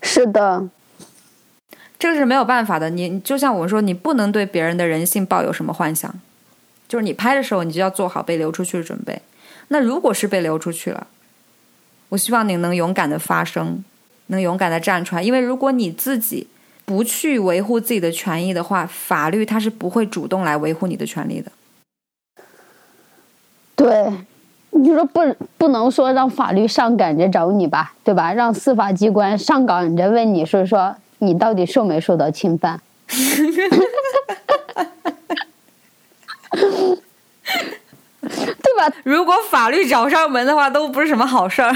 [0.00, 0.68] 是的，
[1.98, 2.88] 这个是没有办法的。
[2.90, 6.12] 你就像我说，你不能对别人的人性抱有什么幻想，
[6.88, 9.20] 就是你拍的时候，你就要做好被流出去的准备。
[9.68, 11.06] 那如果是被流出去了，
[12.14, 13.82] 我希望你能勇敢的发声，
[14.28, 16.46] 能勇敢的站出来，因为如果你自己
[16.84, 21.50] 不去维护自己的权益的话，法律它是不会主动来维护你的权利的。
[23.74, 24.12] 对，
[24.70, 25.20] 你说不
[25.58, 28.32] 不能说让法律上赶着找你吧，对吧？
[28.32, 32.80] 让司法机关上赶着问你说说你到底受没受到侵犯？
[38.28, 38.96] 对吧？
[39.04, 41.74] 如果法律找上门的话，都不是什么好事儿。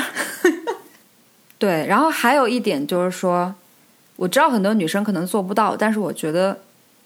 [1.59, 3.55] 对，然后还有一点就是说，
[4.17, 6.57] 我知道很多女生可能做不到，但是我觉得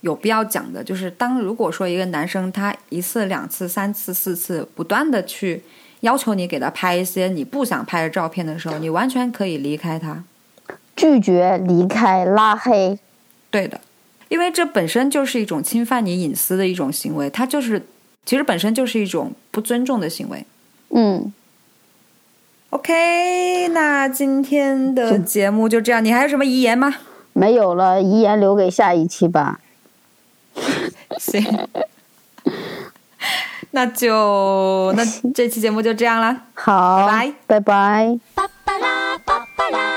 [0.03, 5.63] 有必要讲的，就是当如果说一个男生他一次、两次、三次、四次不断的去
[6.01, 10.23] 要求你给他拍一些你不想拍的照片的时候，你完全可以离开他。
[10.95, 12.99] 拒绝、离开、拉黑，
[13.51, 13.81] 对的，
[14.29, 17.83] 因为这本身就是一种侵犯你隐私的一种行为，他就是
[18.25, 20.45] 其实本身就是一种不尊重的行为。
[20.91, 21.33] 嗯
[22.71, 26.95] ，OK，那今天的节目就这样，你还有什么遗言吗？
[27.33, 29.61] 没有了，遗言留给下一期吧。
[31.19, 31.43] 行，
[33.73, 35.03] 那就那
[35.35, 36.43] 这期节目就这样了。
[36.55, 38.45] 好，拜拜拜
[39.69, 39.92] 拜